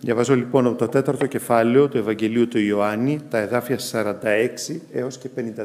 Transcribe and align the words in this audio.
Διαβάζω 0.00 0.34
λοιπόν 0.34 0.66
από 0.66 0.76
το 0.76 0.88
τέταρτο 0.88 1.26
κεφάλαιο 1.26 1.88
του 1.88 1.98
Ευαγγελίου 1.98 2.48
του 2.48 2.58
Ιωάννη, 2.58 3.20
τα 3.30 3.38
εδάφια 3.38 3.78
46 3.92 4.76
έως 4.92 5.18
και 5.18 5.28
54. 5.36 5.64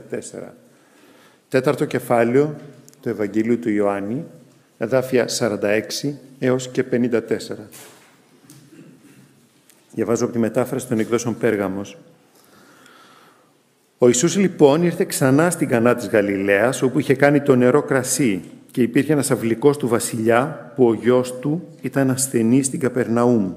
Τέταρτο 1.50 1.86
κεφάλαιο 1.86 2.56
του 3.02 3.10
Ευαγγελίου 3.10 3.60
του 3.60 3.70
Ιωάννη, 3.70 4.24
εδάφια 4.78 5.26
46 5.40 6.14
έως 6.40 6.70
και 6.70 6.84
54. 6.92 7.20
Διαβάζω 9.92 10.24
από 10.24 10.34
τη 10.34 10.40
μετάφραση 10.40 10.88
των 10.88 11.00
εκδόσεων 11.00 11.38
Πέργαμος. 11.38 11.98
Ο 13.98 14.08
Ιησούς 14.08 14.38
λοιπόν 14.38 14.84
ήρθε 14.84 15.06
ξανά 15.06 15.50
στην 15.50 15.68
Κανά 15.68 15.96
της 15.96 16.08
Γαλιλαίας, 16.08 16.82
όπου 16.82 17.00
είχε 17.00 17.14
κάνει 17.14 17.42
το 17.42 17.56
νερό 17.56 17.82
κρασί 17.82 18.44
και 18.72 18.82
υπήρχε 18.82 19.12
ένας 19.12 19.32
αυλικός 19.32 19.78
του 19.78 19.88
βασιλιά, 19.88 20.72
που 20.76 20.88
ο 20.88 20.94
γιος 20.94 21.40
του 21.40 21.68
ήταν 21.82 22.10
ασθενής 22.10 22.66
στην 22.66 22.80
Καπερναούμ. 22.80 23.54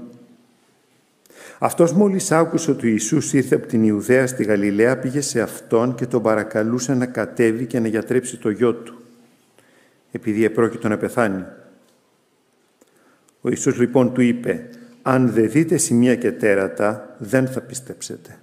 Αυτός 1.59 1.93
μόλις 1.93 2.33
άκουσε 2.33 2.71
ότι 2.71 2.87
ο 2.87 2.91
Ιησούς 2.91 3.33
ήρθε 3.33 3.55
από 3.55 3.67
την 3.67 3.85
Ιουδαία 3.85 4.27
στη 4.27 4.45
Γαλιλαία, 4.45 4.99
πήγε 4.99 5.21
σε 5.21 5.41
Αυτόν 5.41 5.95
και 5.95 6.07
τον 6.07 6.23
παρακαλούσε 6.23 6.95
να 6.95 7.07
κατέβει 7.07 7.67
και 7.67 7.81
να 7.81 7.89
γιατρέψει 7.89 8.37
το 8.37 8.51
γιο 8.51 8.75
του, 8.75 9.03
επειδή 10.11 10.45
επρόκειτο 10.45 10.89
να 10.89 10.97
πεθάνει. 10.97 11.45
Ο 13.41 13.49
Ιησούς 13.49 13.79
λοιπόν 13.79 14.13
του 14.13 14.21
είπε, 14.21 14.69
«Αν 15.03 15.31
δεν 15.31 15.51
δείτε 15.51 15.77
σημεία 15.77 16.17
και 16.17 16.33
τέρατα, 16.33 17.17
δεν 17.19 17.47
θα 17.47 17.61
πιστέψετε». 17.61 18.39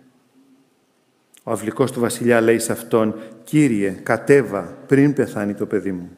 Ο 1.43 1.51
αυλικός 1.51 1.91
του 1.91 1.99
βασιλιά 1.99 2.41
λέει 2.41 2.59
σε 2.59 2.71
αυτόν, 2.71 3.15
«Κύριε, 3.43 3.89
κατέβα 3.89 4.77
πριν 4.87 5.13
πεθάνει 5.13 5.53
το 5.53 5.65
παιδί 5.65 5.91
μου». 5.91 6.09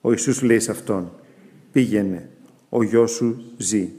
Ο 0.00 0.10
Ιησούς 0.10 0.42
λέει 0.42 0.60
σε 0.60 0.70
αυτόν, 0.70 1.12
«Πήγαινε, 1.72 2.28
ο 2.68 2.82
γιος 2.82 3.10
σου 3.10 3.42
ζει». 3.56 3.92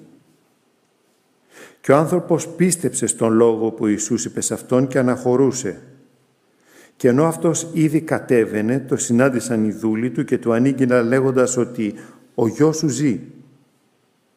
Και 1.81 1.91
ο 1.91 1.95
άνθρωπος 1.95 2.48
πίστεψε 2.48 3.08
στον 3.08 3.34
λόγο 3.34 3.71
που 3.71 3.84
ο 3.84 3.88
Ιησούς 3.88 4.26
είπε 4.26 4.41
σε 4.41 4.54
αυτόν 4.54 4.87
και 4.87 4.99
αναχωρούσε. 4.99 5.82
Και 6.96 7.07
ενώ 7.07 7.26
αυτός 7.26 7.68
ήδη 7.73 8.01
κατέβαινε, 8.01 8.79
το 8.79 8.98
συνάντησαν 8.98 9.65
οι 9.65 9.71
δούλοι 9.71 10.10
του 10.10 10.23
και 10.23 10.38
του 10.38 10.54
ανήγγειναν 10.54 11.07
λέγοντας 11.07 11.57
ότι 11.57 11.93
«Ο 12.35 12.48
γιος 12.48 12.77
σου 12.77 12.88
ζει». 12.88 13.20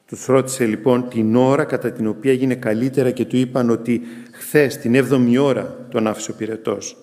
Τους 0.07 0.27
ρώτησε 0.27 0.67
λοιπόν 0.67 1.09
την 1.09 1.37
ώρα 1.37 1.65
κατά 1.65 1.93
την 1.93 2.07
οποία 2.07 2.33
έγινε 2.33 2.55
καλύτερα 2.55 3.11
και 3.11 3.25
του 3.25 3.37
είπαν 3.37 3.71
ότι 3.71 4.01
χθες 4.33 4.77
την 4.77 5.07
7η 5.11 5.37
ώρα 5.41 5.87
τον 5.91 6.07
άφησε 6.07 6.31
ο 6.31 6.35
πυρετός. 6.35 6.97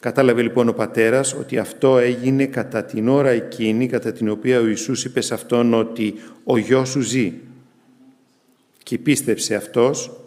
Κατάλαβε 0.00 0.42
λοιπόν 0.42 0.68
ο 0.68 0.72
πατέρας 0.72 1.34
ότι 1.34 1.58
αυτό 1.58 1.98
έγινε 1.98 2.46
κατά 2.46 2.84
την 2.84 3.08
ώρα 3.08 3.28
εκείνη 3.28 3.86
κατά 3.86 4.12
την 4.12 4.28
οποία 4.28 4.60
ο 4.60 4.66
Ιησούς 4.66 5.04
είπε 5.04 5.20
σε 5.20 5.34
αυτόν 5.34 5.74
ότι 5.74 6.14
«Ο 6.44 6.56
γιος 6.56 6.88
σου 6.88 7.00
ζει» 7.00 7.32
και 8.86 8.98
πίστεψε 8.98 9.54
αυτός 9.54 10.20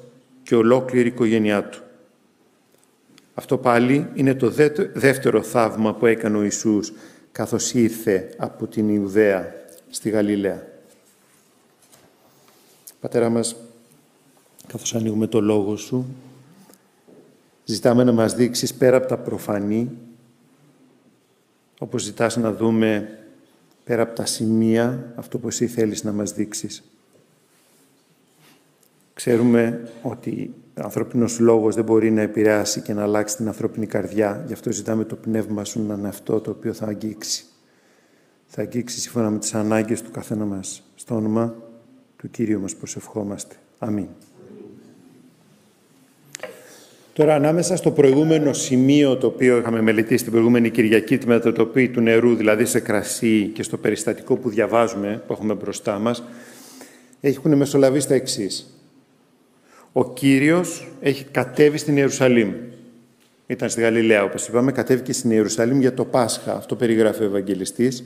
και 0.43 0.55
ολόκληρη 0.55 1.07
η 1.07 1.11
οικογένειά 1.11 1.63
του. 1.63 1.81
Αυτό 3.33 3.57
πάλι 3.57 4.07
είναι 4.13 4.35
το 4.35 4.49
δεύτερο 4.93 5.43
θαύμα 5.43 5.93
που 5.95 6.05
έκανε 6.05 6.37
ο 6.37 6.43
Ιησούς 6.43 6.93
καθώς 7.31 7.73
ήρθε 7.73 8.33
από 8.37 8.67
την 8.67 8.89
Ιουδαία 8.89 9.55
στη 9.89 10.09
Γαλιλαία. 10.09 10.67
Πατέρα 12.99 13.29
μας, 13.29 13.55
καθώς 14.67 14.95
ανοίγουμε 14.95 15.27
το 15.27 15.41
Λόγο 15.41 15.75
Σου, 15.75 16.05
ζητάμε 17.65 18.03
να 18.03 18.11
μας 18.11 18.33
δείξεις 18.33 18.73
πέρα 18.73 18.97
από 18.97 19.07
τα 19.07 19.17
προφανή, 19.17 19.89
όπως 21.79 22.03
ζητάς 22.03 22.37
να 22.37 22.53
δούμε 22.53 23.19
πέρα 23.83 24.01
από 24.01 24.15
τα 24.15 24.25
σημεία, 24.25 25.13
αυτό 25.15 25.37
που 25.37 25.47
Εσύ 25.47 25.67
θέλεις 25.67 26.03
να 26.03 26.11
μας 26.11 26.33
δείξεις. 26.33 26.83
Ξέρουμε 29.19 29.89
ότι 30.01 30.53
ο 30.77 30.81
ανθρώπινος 30.83 31.39
λόγος 31.39 31.75
δεν 31.75 31.83
μπορεί 31.83 32.11
να 32.11 32.21
επηρεάσει 32.21 32.81
και 32.81 32.93
να 32.93 33.03
αλλάξει 33.03 33.35
την 33.35 33.47
ανθρώπινη 33.47 33.85
καρδιά. 33.85 34.43
Γι' 34.47 34.53
αυτό 34.53 34.71
ζητάμε 34.71 35.03
το 35.03 35.15
πνεύμα 35.15 35.63
σου 35.63 35.85
να 35.85 35.93
είναι 35.93 36.07
αυτό 36.07 36.39
το 36.39 36.51
οποίο 36.51 36.73
θα 36.73 36.85
αγγίξει. 36.85 37.43
Θα 38.45 38.61
αγγίξει 38.61 38.99
σύμφωνα 38.99 39.29
με 39.29 39.39
τις 39.39 39.53
ανάγκες 39.53 40.01
του 40.01 40.11
καθένα 40.11 40.45
μας. 40.45 40.83
Στο 40.95 41.15
όνομα 41.15 41.55
του 42.17 42.29
Κύριου 42.29 42.59
μας 42.59 42.75
προσευχόμαστε. 42.75 43.55
Αμήν. 43.79 44.07
Τώρα, 47.13 47.35
ανάμεσα 47.35 47.75
στο 47.75 47.91
προηγούμενο 47.91 48.53
σημείο 48.53 49.17
το 49.17 49.27
οποίο 49.27 49.57
είχαμε 49.57 49.81
μελετήσει 49.81 50.23
την 50.23 50.31
προηγούμενη 50.31 50.69
Κυριακή, 50.69 51.17
τη 51.17 51.27
μετατροπή 51.27 51.89
του 51.89 52.01
νερού, 52.01 52.35
δηλαδή 52.35 52.65
σε 52.65 52.79
κρασί 52.79 53.51
και 53.53 53.63
στο 53.63 53.77
περιστατικό 53.77 54.35
που 54.35 54.49
διαβάζουμε, 54.49 55.23
που 55.27 55.33
έχουμε 55.33 55.53
μπροστά 55.53 55.99
μας, 55.99 56.23
έχουν 57.21 57.57
μεσολαβήσει 57.57 58.07
τα 58.07 58.13
εξής. 58.13 58.73
Ο 59.99 60.13
Κύριος 60.13 60.87
έχει 61.01 61.23
κατέβει 61.23 61.77
στην 61.77 61.97
Ιερουσαλήμ. 61.97 62.53
Ήταν 63.47 63.69
στη 63.69 63.81
Γαλιλαία, 63.81 64.23
όπως 64.23 64.47
είπαμε, 64.47 64.71
κατέβηκε 64.71 65.13
στην 65.13 65.31
Ιερουσαλήμ 65.31 65.79
για 65.79 65.93
το 65.93 66.05
Πάσχα. 66.05 66.55
Αυτό 66.55 66.75
περιγράφει 66.75 67.21
ο 67.21 67.25
Ευαγγελιστής. 67.25 68.03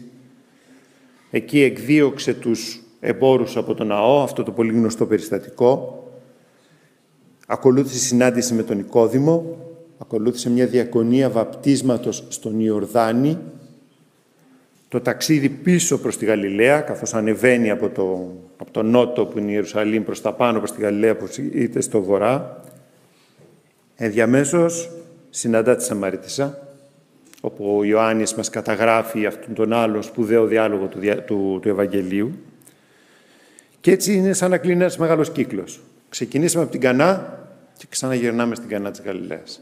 Εκεί 1.32 1.62
εκδίωξε 1.62 2.34
τους 2.34 2.82
εμπόρους 3.00 3.58
από 3.58 3.74
τον 3.74 3.88
ναό, 3.88 4.22
αυτό 4.22 4.44
το 4.44 4.52
πολύ 4.52 4.74
γνωστό 4.74 5.06
περιστατικό. 5.06 6.04
Ακολούθησε 7.48 8.00
συνάντηση 8.00 8.54
με 8.54 8.64
τον 8.64 8.78
Νικόδημο, 8.78 9.58
ακολούθησε 9.98 10.50
μια 10.50 10.66
διακονία 10.66 11.30
βαπτίσματος 11.30 12.26
στον 12.30 12.60
Ιορδάνη, 12.60 13.38
το 14.94 15.02
ταξίδι 15.02 15.50
πίσω 15.50 16.00
προς 16.00 16.18
τη 16.18 16.26
Γαλιλαία, 16.26 16.82
καθώς 16.82 17.14
ανεβαίνει 17.14 17.70
από 17.70 17.90
το, 17.90 18.36
από 18.58 18.72
το 18.72 18.84
νότο 18.84 19.26
που 19.26 19.38
είναι 19.38 19.50
η 19.50 19.54
Ιερουσαλήμ 19.54 20.04
προς 20.04 20.22
τα 20.22 20.34
πάνω 20.34 20.58
προς 20.58 20.72
τη 20.72 20.82
Γαλιλαία 20.82 21.16
που 21.16 21.28
είτε 21.54 21.82
στο 21.82 22.02
βορρά. 22.02 22.62
Ενδιαμέσως 23.96 24.92
συναντά 25.30 25.76
τη 25.76 25.84
Σαμαρίτισσα, 25.84 26.68
όπου 27.42 27.78
ο 27.78 27.84
Ιωάννης 27.84 28.34
μας 28.34 28.50
καταγράφει 28.50 29.26
αυτόν 29.26 29.54
τον 29.54 29.74
άλλο 29.74 30.02
σπουδαίο 30.02 30.46
διάλογο 30.46 30.86
του, 30.86 31.00
του, 31.26 31.60
του 31.62 31.70
Ευαγγελίου. 31.70 32.32
Και 33.80 33.92
έτσι 33.92 34.14
είναι 34.14 34.34
σαν 34.34 34.50
να 34.50 34.58
κλείνει 34.58 34.82
ένας 34.82 34.98
μεγάλος 34.98 35.32
κύκλος. 35.32 35.82
Ξεκινήσαμε 36.10 36.64
από 36.64 36.72
την 36.72 36.82
Κανά 36.82 37.40
και 37.78 37.86
ξαναγυρνάμε 37.90 38.56
στην 38.56 38.70
Κανά 38.70 38.92
της 38.92 39.02
Γαλιλαίας. 39.06 39.62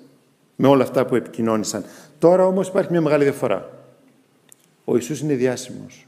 Με 0.55 0.67
όλα 0.67 0.83
αυτά 0.83 1.05
που 1.05 1.15
επικοινώνησαν. 1.15 1.83
Τώρα 2.19 2.45
όμως 2.45 2.67
υπάρχει 2.67 2.91
μια 2.91 3.01
μεγάλη 3.01 3.23
διαφορά. 3.23 3.80
Ο 4.91 4.95
Ιησούς 4.95 5.19
είναι 5.19 5.33
διάσημος. 5.33 6.07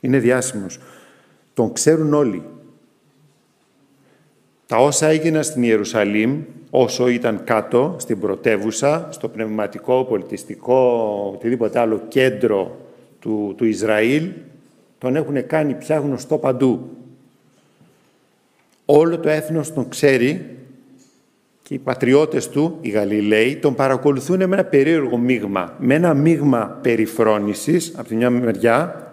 Είναι 0.00 0.18
διάσημος. 0.18 0.78
Τον 1.54 1.72
ξέρουν 1.72 2.14
όλοι. 2.14 2.42
Τα 4.66 4.76
όσα 4.76 5.06
έγιναν 5.06 5.44
στην 5.44 5.62
Ιερουσαλήμ, 5.62 6.42
όσο 6.70 7.08
ήταν 7.08 7.44
κάτω, 7.44 7.96
στην 7.98 8.20
πρωτεύουσα, 8.20 9.08
στο 9.10 9.28
πνευματικό, 9.28 10.04
πολιτιστικό, 10.04 11.30
οτιδήποτε 11.34 11.78
άλλο 11.78 12.02
κέντρο 12.08 12.78
του, 13.20 13.54
του 13.56 13.64
Ισραήλ, 13.64 14.30
τον 14.98 15.16
έχουν 15.16 15.46
κάνει 15.46 15.74
πια 15.74 15.98
γνωστό 15.98 16.38
παντού. 16.38 16.90
Όλο 18.84 19.18
το 19.18 19.28
έθνος 19.28 19.72
τον 19.72 19.88
ξέρει 19.88 20.56
και 21.66 21.74
οι 21.74 21.78
πατριώτες 21.78 22.48
του, 22.48 22.78
οι 22.80 22.88
Γαλιλαίοι, 22.88 23.56
τον 23.56 23.74
παρακολουθούν 23.74 24.36
με 24.36 24.44
ένα 24.44 24.64
περίεργο 24.64 25.16
μείγμα. 25.16 25.74
Με 25.78 25.94
ένα 25.94 26.14
μείγμα 26.14 26.78
περιφρόνησης, 26.82 27.92
από 27.96 28.08
τη 28.08 28.14
μια 28.14 28.30
μεριά, 28.30 29.12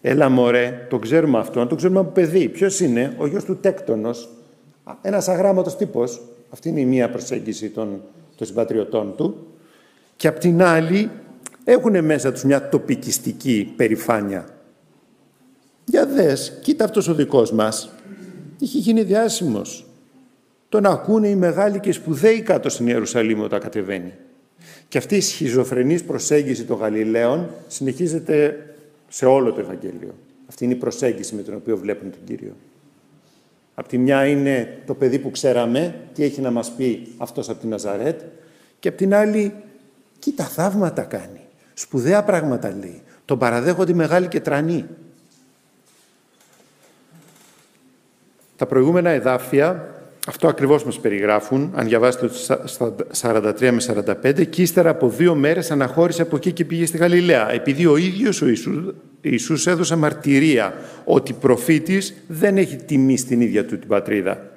έλα 0.00 0.28
μωρέ, 0.28 0.86
το 0.90 0.98
ξέρουμε 0.98 1.38
αυτόν, 1.38 1.68
το 1.68 1.74
ξέρουμε 1.74 2.00
από 2.00 2.10
παιδί. 2.10 2.48
Ποιος 2.48 2.80
είναι, 2.80 3.14
ο 3.18 3.26
γιος 3.26 3.44
του 3.44 3.56
Τέκτονος, 3.56 4.28
ένας 5.02 5.28
αγράμματος 5.28 5.76
τύπος. 5.76 6.20
Αυτή 6.50 6.68
είναι 6.68 6.80
η 6.80 6.84
μία 6.84 7.10
προσέγγιση 7.10 7.68
των, 7.68 8.02
των 8.36 8.46
συμπατριωτών 8.46 9.14
του. 9.16 9.46
Και 10.16 10.28
απ' 10.28 10.38
την 10.38 10.62
άλλη, 10.62 11.10
έχουν 11.64 12.04
μέσα 12.04 12.32
τους 12.32 12.44
μια 12.44 12.68
τοπικιστική 12.68 13.72
περηφάνεια. 13.76 14.48
Για 15.84 16.06
δες, 16.06 16.58
κοίτα 16.62 16.84
αυτός 16.84 17.08
ο 17.08 17.14
δικός 17.14 17.52
μας. 17.52 17.90
Είχε 18.58 18.78
γίνει 18.78 19.02
διάσημος 19.02 19.84
τον 20.70 20.86
ακούνε 20.86 21.28
οι 21.28 21.34
μεγάλοι 21.34 21.80
και 21.80 21.92
σπουδαίοι 21.92 22.42
κάτω 22.42 22.68
στην 22.68 22.86
Ιερουσαλήμ 22.86 23.40
όταν 23.40 23.60
κατεβαίνει. 23.60 24.14
Και 24.88 24.98
αυτή 24.98 25.16
η 25.16 25.20
σχιζοφρενής 25.20 26.04
προσέγγιση 26.04 26.64
των 26.64 26.78
Γαλιλαίων 26.78 27.50
συνεχίζεται 27.68 28.66
σε 29.08 29.26
όλο 29.26 29.52
το 29.52 29.60
Ευαγγέλιο. 29.60 30.14
Αυτή 30.48 30.64
είναι 30.64 30.72
η 30.72 30.76
προσέγγιση 30.76 31.34
με 31.34 31.42
την 31.42 31.54
οποία 31.54 31.76
βλέπουν 31.76 32.10
τον 32.10 32.20
Κύριο. 32.24 32.56
Απ' 33.74 33.86
τη 33.86 33.98
μια 33.98 34.26
είναι 34.26 34.78
το 34.86 34.94
παιδί 34.94 35.18
που 35.18 35.30
ξέραμε, 35.30 35.94
τι 36.14 36.24
έχει 36.24 36.40
να 36.40 36.50
μας 36.50 36.70
πει 36.70 37.14
αυτός 37.16 37.48
από 37.48 37.60
την 37.60 37.68
Ναζαρέτ, 37.68 38.20
και 38.78 38.88
απ' 38.88 38.96
την 38.96 39.14
άλλη, 39.14 39.54
κοίτα 40.18 40.44
θαύματα 40.44 41.02
κάνει. 41.02 41.40
Σπουδαία 41.74 42.24
πράγματα 42.24 42.74
λέει. 42.80 43.02
Τον 43.24 43.38
παραδέχονται 43.38 43.92
μεγάλοι 43.92 44.28
και 44.28 44.40
τρανοί. 44.40 44.86
Τα 48.56 48.66
προηγούμενα 48.66 49.10
εδάφια 49.10 49.94
Αυτό 50.30 50.48
ακριβώς 50.48 50.84
μας 50.84 51.00
περιγράφουν, 51.00 51.72
αν 51.74 51.86
διαβάσετε 51.86 52.28
στα 52.64 52.94
43 53.20 53.70
με 53.70 53.80
45, 53.80 54.44
και 54.44 54.62
ύστερα 54.62 54.90
από 54.90 55.08
δύο 55.08 55.34
μέρες 55.34 55.70
αναχώρησε 55.70 56.22
από 56.22 56.36
εκεί 56.36 56.52
και 56.52 56.64
πήγε 56.64 56.86
στη 56.86 56.96
Γαλιλαία, 56.96 57.52
επειδή 57.52 57.86
ο 57.86 57.96
ίδιος 57.96 58.42
ο 58.42 58.46
Ιησούς, 58.48 58.94
Ιησούς 59.20 59.66
έδωσε 59.66 59.96
μαρτυρία 59.96 60.74
ότι 61.04 61.32
προφήτης 61.32 62.14
δεν 62.26 62.56
έχει 62.56 62.76
τιμή 62.76 63.16
στην 63.16 63.40
ίδια 63.40 63.64
του 63.64 63.78
την 63.78 63.88
πατρίδα. 63.88 64.50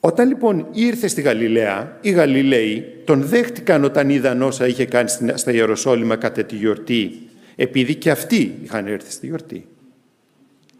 Όταν 0.00 0.28
λοιπόν 0.28 0.66
ήρθε 0.72 1.08
στη 1.08 1.20
Γαλιλαία, 1.20 1.98
οι 2.00 2.10
Γαλιλαίοι 2.10 2.84
τον 3.04 3.22
δέχτηκαν 3.22 3.84
όταν 3.84 4.10
είδαν 4.10 4.42
όσα 4.42 4.66
είχε 4.66 4.84
κάνει 4.84 5.08
στα 5.34 5.52
Ιεροσόλυμα 5.52 6.16
κατά 6.16 6.44
τη 6.44 6.56
γιορτή, 6.56 7.10
επειδή 7.56 7.94
και 7.94 8.10
αυτοί 8.10 8.54
είχαν 8.62 8.86
έρθει 8.86 9.12
στη 9.12 9.26
γιορτή. 9.26 9.66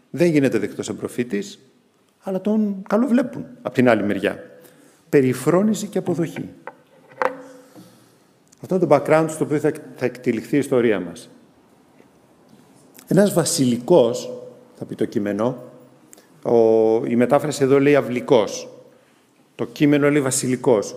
Δεν 0.09 0.31
γίνεται 0.31 0.57
δεκτός 0.57 0.85
σαν 0.85 0.97
προφήτης, 0.97 1.59
αλλά 2.27 2.41
τον 2.41 2.83
καλοβλέπουν 2.89 3.45
από 3.61 3.75
την 3.75 3.89
άλλη 3.89 4.03
μεριά. 4.03 4.43
Περιφρόνηση 5.09 5.87
και 5.87 5.97
αποδοχή. 5.97 6.49
Αυτό 8.61 8.75
είναι 8.75 8.85
το 8.85 8.95
background 8.95 9.25
στο 9.29 9.43
οποίο 9.43 9.59
θα, 9.59 9.71
θα 9.95 10.05
εκτυλιχθεί 10.05 10.55
η 10.55 10.59
ιστορία 10.59 10.99
μας. 10.99 11.29
Ένας 13.07 13.33
βασιλικός, 13.33 14.31
θα 14.75 14.85
πει 14.85 14.95
το 14.95 15.05
κείμενο, 15.05 15.63
ο, 16.43 16.55
η 17.05 17.15
μετάφραση 17.15 17.63
εδώ 17.63 17.79
λέει 17.79 17.95
αυλικός. 17.95 18.69
Το 19.55 19.65
κείμενο 19.65 20.09
λέει 20.09 20.21
βασιλικός. 20.21 20.95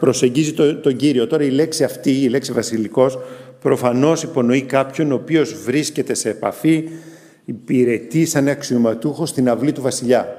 Προσεγγίζει 0.00 0.52
το, 0.52 0.76
τον 0.76 0.96
Κύριο. 0.96 1.26
Τώρα 1.26 1.44
η 1.44 1.50
λέξη 1.50 1.84
αυτή, 1.84 2.22
η 2.22 2.28
λέξη 2.28 2.52
βασιλικός, 2.52 3.18
προφανώς 3.60 4.22
υπονοεί 4.22 4.62
κάποιον 4.62 5.12
ο 5.12 5.14
οποίος 5.14 5.62
βρίσκεται 5.62 6.14
σε 6.14 6.28
επαφή 6.28 6.88
υπηρετεί 7.44 8.24
σαν 8.24 8.48
αξιωματούχος 8.48 9.28
στην 9.28 9.48
αυλή 9.48 9.72
του 9.72 9.82
βασιλιά. 9.82 10.36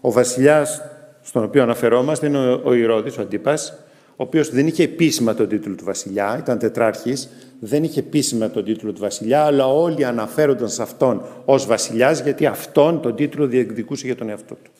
Ο 0.00 0.12
βασιλιάς 0.12 0.82
στον 1.22 1.44
οποίο 1.44 1.62
αναφερόμαστε 1.62 2.26
είναι 2.26 2.38
ο, 2.38 2.60
ο 2.64 2.72
Ηρώδης, 2.74 3.18
ο 3.18 3.20
Αντίπας, 3.20 3.78
ο 4.10 4.22
οποίος 4.22 4.50
δεν 4.50 4.66
είχε 4.66 4.82
επίσημα 4.82 5.34
τον 5.34 5.48
τίτλο 5.48 5.74
του 5.74 5.84
βασιλιά, 5.84 6.36
ήταν 6.38 6.58
τετράρχης, 6.58 7.28
δεν 7.60 7.84
είχε 7.84 8.00
επίσημα 8.00 8.50
τον 8.50 8.64
τίτλο 8.64 8.92
του 8.92 9.00
βασιλιά, 9.00 9.42
αλλά 9.42 9.66
όλοι 9.66 10.04
αναφέρονταν 10.04 10.68
σε 10.68 10.82
αυτόν 10.82 11.22
ως 11.44 11.66
βασιλιάς, 11.66 12.20
γιατί 12.20 12.46
αυτόν 12.46 13.00
τον 13.00 13.16
τίτλο 13.16 13.46
διεκδικούσε 13.46 14.06
για 14.06 14.16
τον 14.16 14.28
εαυτό 14.28 14.54
του. 14.54 14.70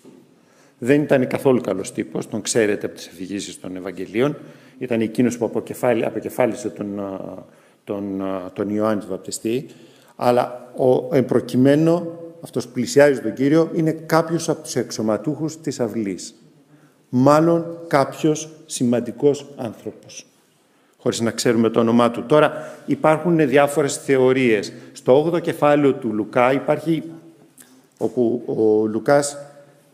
Δεν 0.79 1.03
ήταν 1.03 1.27
καθόλου 1.27 1.61
καλός 1.61 1.93
τύπος, 1.93 2.29
τον 2.29 2.43
ξέρετε 2.43 2.87
από 2.87 2.95
τις 2.95 3.07
αφηγήσεις 3.07 3.61
των 3.61 3.77
Ευαγγελίων, 3.77 4.37
ήταν 4.79 5.01
εκείνος 5.01 5.39
που 5.39 5.45
αποκεφάλισε 5.45 6.69
τον, 6.69 7.01
τον, 7.85 8.23
τον 8.53 8.69
Ιωάννη 8.69 9.01
του 9.01 9.09
Βαπτιστή, 9.11 9.67
αλλά 10.17 10.71
ο 10.77 11.17
εμπροκειμένο, 11.17 12.19
αυτός 12.43 12.67
που 12.67 12.73
πλησιάζει 12.73 13.21
τον 13.21 13.33
Κύριο, 13.35 13.71
είναι 13.75 13.91
κάποιος 13.91 14.49
από 14.49 14.63
τους 14.63 14.77
εξωματούχους 14.77 15.61
της 15.61 15.81
αυλής. 15.81 16.35
Μάλλον 17.09 17.79
κάποιος 17.87 18.51
σημαντικός 18.67 19.47
άνθρωπος, 19.57 20.27
χωρίς 20.99 21.21
να 21.21 21.31
ξέρουμε 21.31 21.69
το 21.69 21.81
όνομά 21.81 22.11
του. 22.11 22.25
Τώρα 22.27 22.53
υπάρχουν 22.87 23.49
διάφορες 23.49 23.97
θεωρίες. 23.97 24.73
Στο 24.93 25.33
8ο 25.33 25.41
κεφάλαιο 25.41 25.93
του 25.95 26.13
Λουκά 26.13 26.53
υπάρχει, 26.53 27.03
όπου 27.99 28.43
ο 28.47 28.87
Λουκάς 28.87 29.39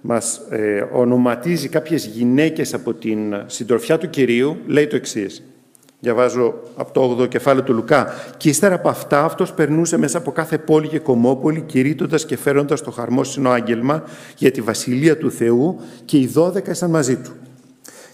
μας 0.00 0.40
ε, 0.50 0.88
ονοματίζει 0.92 1.68
κάποιες 1.68 2.06
γυναίκες 2.06 2.75
από 2.75 2.94
την 2.94 3.34
συντροφιά 3.46 3.98
του 3.98 4.10
Κυρίου, 4.10 4.56
λέει 4.66 4.86
το 4.86 4.96
εξής. 4.96 5.42
Διαβάζω 6.04 6.54
από 6.76 6.93
το 6.93 7.22
8ο 7.22 7.28
κεφάλαιο 7.28 7.64
του 7.64 7.72
Λουκά. 7.72 8.06
Και 8.37 8.49
ύστερα 8.49 8.75
από 8.75 8.88
αυτά, 8.88 9.25
αυτός 9.25 9.52
περνούσε 9.52 9.96
μέσα 9.96 10.19
από 10.19 10.32
κάθε 10.32 10.58
πόλη 10.58 10.88
και 10.88 10.99
κομμόπολη, 10.99 11.60
κηρύττοντας 11.60 12.26
και 12.26 12.37
φέροντας 12.37 12.82
το 12.82 12.90
χαρμόσυνο 12.90 13.50
άγγελμα 13.50 14.02
για 14.37 14.50
τη 14.50 14.60
βασιλεία 14.60 15.19
του 15.19 15.31
Θεού, 15.31 15.81
και 16.04 16.19
οι 16.19 16.26
δώδεκα 16.26 16.70
ήσαν 16.70 16.90
μαζί 16.90 17.16
του. 17.16 17.31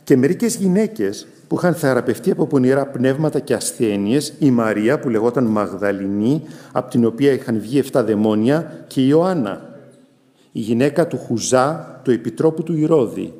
Και 0.05 0.17
μερικές 0.17 0.56
γυναίκες 0.56 1.26
που 1.49 1.56
είχαν 1.56 1.75
θεραπευτεί 1.75 2.31
από 2.31 2.46
πονηρά 2.46 2.87
πνεύματα 2.87 3.40
και 3.40 3.55
ασθένειες, 3.55 4.35
η 4.38 4.50
Μαρία 4.50 4.99
που 4.99 5.08
λεγόταν 5.08 5.44
Μαγδαληνή, 5.44 6.43
από 6.73 6.90
την 6.90 7.05
οποία 7.05 7.32
είχαν 7.32 7.61
βγει 7.61 7.79
7 7.93 8.05
δαιμόνια, 8.05 8.85
και 8.87 9.00
η 9.00 9.06
Ιωάννα, 9.08 9.79
η 10.52 10.61
γυναίκα 10.61 11.06
του 11.06 11.19
Χουζά, 11.19 12.00
του 12.05 12.11
επιτρόπου 12.11 12.62
του 12.62 12.76
Ηρώδη, 12.76 13.35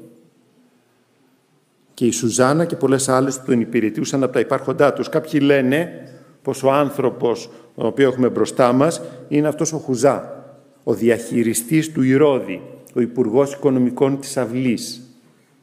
και 1.99 2.07
η 2.07 2.11
Σουζάνα 2.11 2.65
και 2.65 2.77
πολλές 2.77 3.09
άλλες 3.09 3.39
που 3.39 3.45
τον 3.47 3.61
υπηρετούσαν 3.61 4.23
από 4.23 4.33
τα 4.33 4.41
υπάρχοντά 4.41 4.93
τους. 4.93 5.09
Κάποιοι 5.09 5.41
λένε 5.43 6.09
πως 6.43 6.63
ο 6.63 6.71
άνθρωπος 6.73 7.51
τον 7.75 7.87
οποίος 7.87 8.13
έχουμε 8.13 8.29
μπροστά 8.29 8.73
μας 8.73 9.01
είναι 9.29 9.49
αυτός 9.49 9.73
ο 9.73 9.79
Χουζά, 9.79 10.45
ο 10.85 10.95
διαχειριστής 10.95 11.93
του 11.93 12.03
Ηρώδη, 12.03 12.63
ο 12.95 13.01
Υπουργός 13.01 13.53
Οικονομικών 13.53 14.21
της 14.21 14.37
Αυλής. 14.37 15.01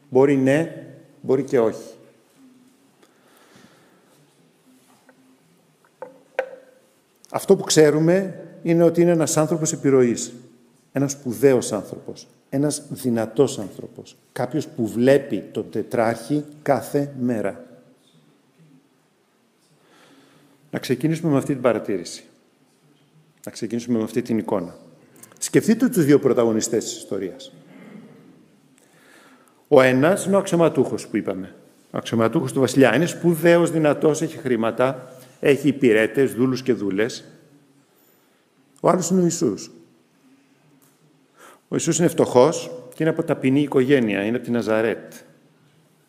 Μπορεί 0.09 0.35
ναι, 0.35 0.85
μπορεί 1.21 1.43
και 1.43 1.59
όχι. 1.59 1.93
Αυτό 7.31 7.55
που 7.55 7.63
ξέρουμε 7.63 8.39
είναι 8.63 8.83
ότι 8.83 9.01
είναι 9.01 9.11
ένας 9.11 9.37
άνθρωπος 9.37 9.73
επιρροής. 9.73 10.33
Ένας 10.91 11.11
σπουδαίος 11.11 11.71
άνθρωπος 11.71 12.27
ένας 12.55 12.83
δυνατός 12.89 13.59
άνθρωπος. 13.59 14.15
Κάποιος 14.31 14.67
που 14.67 14.87
βλέπει 14.87 15.43
τον 15.51 15.69
τετράρχη 15.69 16.43
κάθε 16.61 17.13
μέρα. 17.19 17.65
Να 20.71 20.79
ξεκινήσουμε 20.79 21.31
με 21.31 21.37
αυτή 21.37 21.53
την 21.53 21.61
παρατήρηση. 21.61 22.23
Να 23.45 23.51
ξεκινήσουμε 23.51 23.97
με 23.97 24.03
αυτή 24.03 24.21
την 24.21 24.37
εικόνα. 24.37 24.75
Σκεφτείτε 25.39 25.89
τους 25.89 26.05
δύο 26.05 26.19
πρωταγωνιστές 26.19 26.83
της 26.83 26.97
ιστορίας. 26.97 27.51
Ο 29.67 29.81
ένας 29.81 30.25
είναι 30.25 30.35
ο 30.35 30.39
αξιωματούχος 30.39 31.07
που 31.07 31.17
είπαμε. 31.17 31.55
Ο 31.91 31.97
αξιωματούχος 31.97 32.53
του 32.53 32.59
βασιλιά. 32.59 32.95
Είναι 32.95 33.05
σπουδαίος, 33.05 33.71
δυνατός, 33.71 34.21
έχει 34.21 34.37
χρήματα, 34.37 35.15
έχει 35.39 35.67
υπηρέτες, 35.67 36.33
δούλους 36.33 36.61
και 36.61 36.73
δούλες. 36.73 37.23
Ο 38.79 38.89
άλλος 38.89 39.09
είναι 39.09 39.19
ο 39.19 39.23
Ιησούς. 39.23 39.71
Ο 41.67 41.75
Ιησούς 41.75 41.99
είναι 41.99 42.07
φτωχός 42.07 42.71
και 42.89 43.03
είναι 43.03 43.09
από 43.09 43.23
ταπεινή 43.23 43.61
οικογένεια, 43.61 44.23
είναι 44.23 44.35
από 44.35 44.45
τη 44.45 44.51
Ναζαρέτ. 44.51 45.13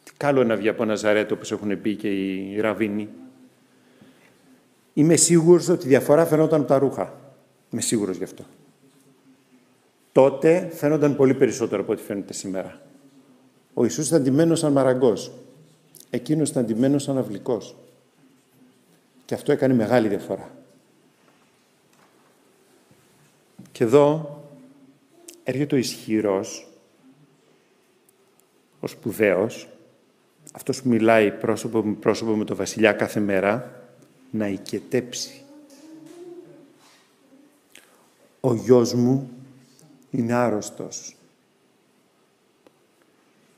Τι 0.05 0.13
καλό 0.17 0.45
να 0.45 0.57
βγει 0.57 0.69
από 0.69 0.85
Ναζαρέτ, 0.85 1.33
όπως 1.33 1.53
έχουν 1.53 1.81
πει 1.81 1.97
και 1.97 2.09
οι 2.09 2.61
Ραβίνοι. 2.61 3.09
Είμαι 4.95 5.17
σίγουρος 5.17 5.69
ότι 5.69 5.87
η 5.87 5.89
διαφορά 5.89 6.27
φαινόταν 6.27 6.61
από 6.61 6.69
τα 6.69 6.79
ρούχα. 6.79 7.15
Είμαι 7.71 7.81
σίγουρος 7.81 8.17
γι' 8.17 8.25
αυτό. 8.25 8.45
Τότε 10.13 10.71
φαίνονταν 10.75 11.17
πολύ 11.17 11.35
περισσότερο 11.35 11.83
από 11.83 11.93
ό,τι 11.93 12.03
φαίνεται 12.03 12.33
σήμερα. 12.33 12.81
Ο 13.75 13.83
Ιησούς 13.85 14.09
ήταν 14.09 14.23
ντυμένος 14.23 14.59
σαν 14.59 14.73
μαραγκός. 14.73 15.33
Εκείνος 16.11 16.49
ήταν 16.49 16.65
ντυμένος 16.65 17.03
σαν 17.03 17.19
αυλικός. 17.19 17.77
Και 19.25 19.35
αυτό 19.35 19.53
έκανε 19.53 19.75
μεγάλη 19.75 20.09
διαφορά. 20.09 20.51
Και 23.73 23.85
εδώ 23.85 24.36
έρχεται 25.49 25.75
ο 25.75 25.79
ισχυρός, 25.79 26.69
ο 28.81 28.87
σπουδαίος, 28.87 29.69
αυτός 30.53 30.83
που 30.83 30.89
μιλάει 30.89 31.33
πρόσωπο 31.33 31.83
με 31.83 31.95
πρόσωπο 31.95 32.37
με 32.37 32.45
τον 32.45 32.57
βασιλιά 32.57 32.93
κάθε 32.93 33.21
μέρα, 33.21 33.83
να 34.31 34.49
οικετέψει. 34.49 35.43
Ο 38.41 38.55
γιος 38.55 38.95
μου 38.95 39.31
είναι 40.11 40.33
άρρωστος. 40.33 41.17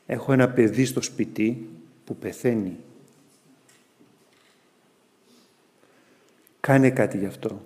Έχω 0.07 0.33
ένα 0.33 0.49
παιδί 0.49 0.85
στο 0.85 1.01
σπίτι 1.01 1.69
που 2.05 2.17
πεθαίνει. 2.17 2.77
Κάνε 6.61 6.91
κάτι 6.91 7.19
γι' 7.19 7.27
αυτό. 7.27 7.63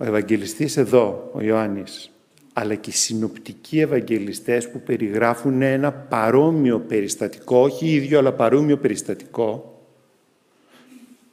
Ο 0.00 0.04
Ευαγγελιστής 0.04 0.76
εδώ, 0.76 1.30
ο 1.32 1.40
Ιωάννης, 1.42 2.10
αλλά 2.52 2.74
και 2.74 2.90
οι 2.90 2.92
συνοπτικοί 2.92 3.80
Ευαγγελιστές 3.80 4.70
που 4.70 4.80
περιγράφουν 4.80 5.62
ένα 5.62 5.92
παρόμοιο 5.92 6.80
περιστατικό, 6.80 7.58
όχι 7.58 7.86
ίδιο 7.86 8.18
αλλά 8.18 8.32
παρόμοιο 8.32 8.76
περιστατικό. 8.78 9.80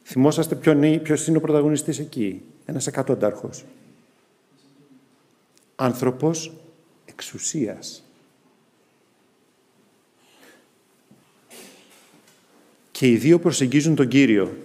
Θυμόσαστε 0.03 0.55
ποιος 1.03 1.27
είναι 1.27 1.37
ο 1.37 1.41
πρωταγωνιστής 1.41 1.99
εκεί; 1.99 2.41
Ένας 2.65 2.87
εκατοντάρχος. 2.87 3.65
Άνθρωπος 5.75 6.53
εξουσίας. 7.05 8.03
Και 12.91 13.07
οι 13.07 13.17
δύο 13.17 13.39
προσεγγίζουν 13.39 13.95
τον 13.95 14.07
Κύριο, 14.07 14.57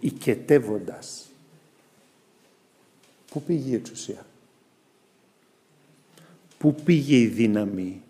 οικετεύοντας. 0.00 1.25
Πού 3.36 3.42
πήγε 3.42 3.70
η 3.70 3.74
εξουσία; 3.74 4.26
Πού 6.58 6.74
πήγε 6.74 7.16
η 7.16 7.26
δύναμη 7.26 8.02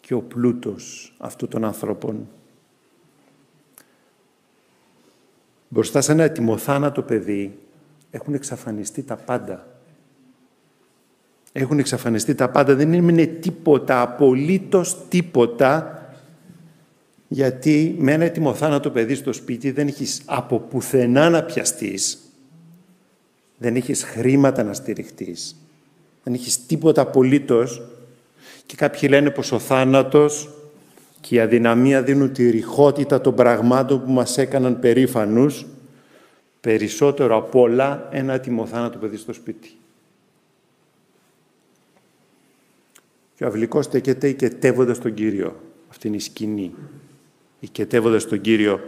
και 0.00 0.14
ο 0.14 0.20
πλούτος 0.20 1.14
αυτού 1.18 1.48
των 1.48 1.64
ανθρώπων; 1.64 2.28
Μπροστά 5.68 6.00
σε 6.00 6.12
ένα 6.12 6.22
ετοιμοθάνατο 6.22 7.02
παιδί 7.02 7.58
έχουν 8.10 8.34
εξαφανιστεί 8.34 9.02
τα 9.02 9.16
πάντα. 9.16 9.66
Έχουν 11.52 11.78
εξαφανιστεί 11.78 12.34
τα 12.34 12.50
πάντα, 12.50 12.74
δεν 12.74 12.92
είναι 12.92 13.26
τίποτα, 13.26 14.00
απολύτως 14.00 15.08
τίποτα, 15.08 16.02
γιατί 17.28 17.96
με 17.98 18.12
ένα 18.12 18.24
έτοιμο 18.24 18.54
θάνατο 18.54 18.90
παιδί 18.90 19.14
στο 19.14 19.32
σπίτι 19.32 19.70
δεν 19.70 19.86
έχεις 19.86 20.22
από 20.24 20.58
πουθενά 20.58 21.30
να 21.30 21.42
πιαστείς, 21.42 22.29
δεν 23.62 23.76
έχεις 23.76 24.04
χρήματα 24.04 24.62
να 24.62 24.72
στηριχτείς, 24.72 25.56
δεν 26.22 26.34
έχεις 26.34 26.66
τίποτα 26.66 27.00
απολύτως 27.00 27.82
και 28.66 28.76
κάποιοι 28.76 29.08
λένε 29.12 29.30
πως 29.30 29.52
ο 29.52 29.58
θάνατος 29.58 30.48
και 31.20 31.34
η 31.34 31.40
αδυναμία 31.40 32.02
δίνουν 32.02 32.32
τη 32.32 32.50
ρηχότητα 32.50 33.20
των 33.20 33.34
πραγμάτων 33.34 34.04
που 34.04 34.10
μας 34.10 34.38
έκαναν 34.38 34.78
περήφανους 34.80 35.66
περισσότερο 36.60 37.36
απ' 37.36 37.54
όλα 37.54 38.08
ένα 38.10 38.32
έτοιμο 38.32 38.66
θάνατο 38.66 38.98
παιδί 38.98 39.16
στο 39.16 39.32
σπίτι. 39.32 39.70
Και 43.36 43.44
ο 43.44 43.48
αυλικός 43.48 43.84
στέκεται 43.84 44.28
οικετεύοντας 44.28 44.98
τον 44.98 45.14
Κύριο. 45.14 45.60
Αυτή 45.90 46.06
είναι 46.06 46.16
η 46.16 46.20
σκηνή. 46.20 46.74
Οικετεύοντας 47.60 48.26
τον 48.26 48.40
Κύριο. 48.40 48.80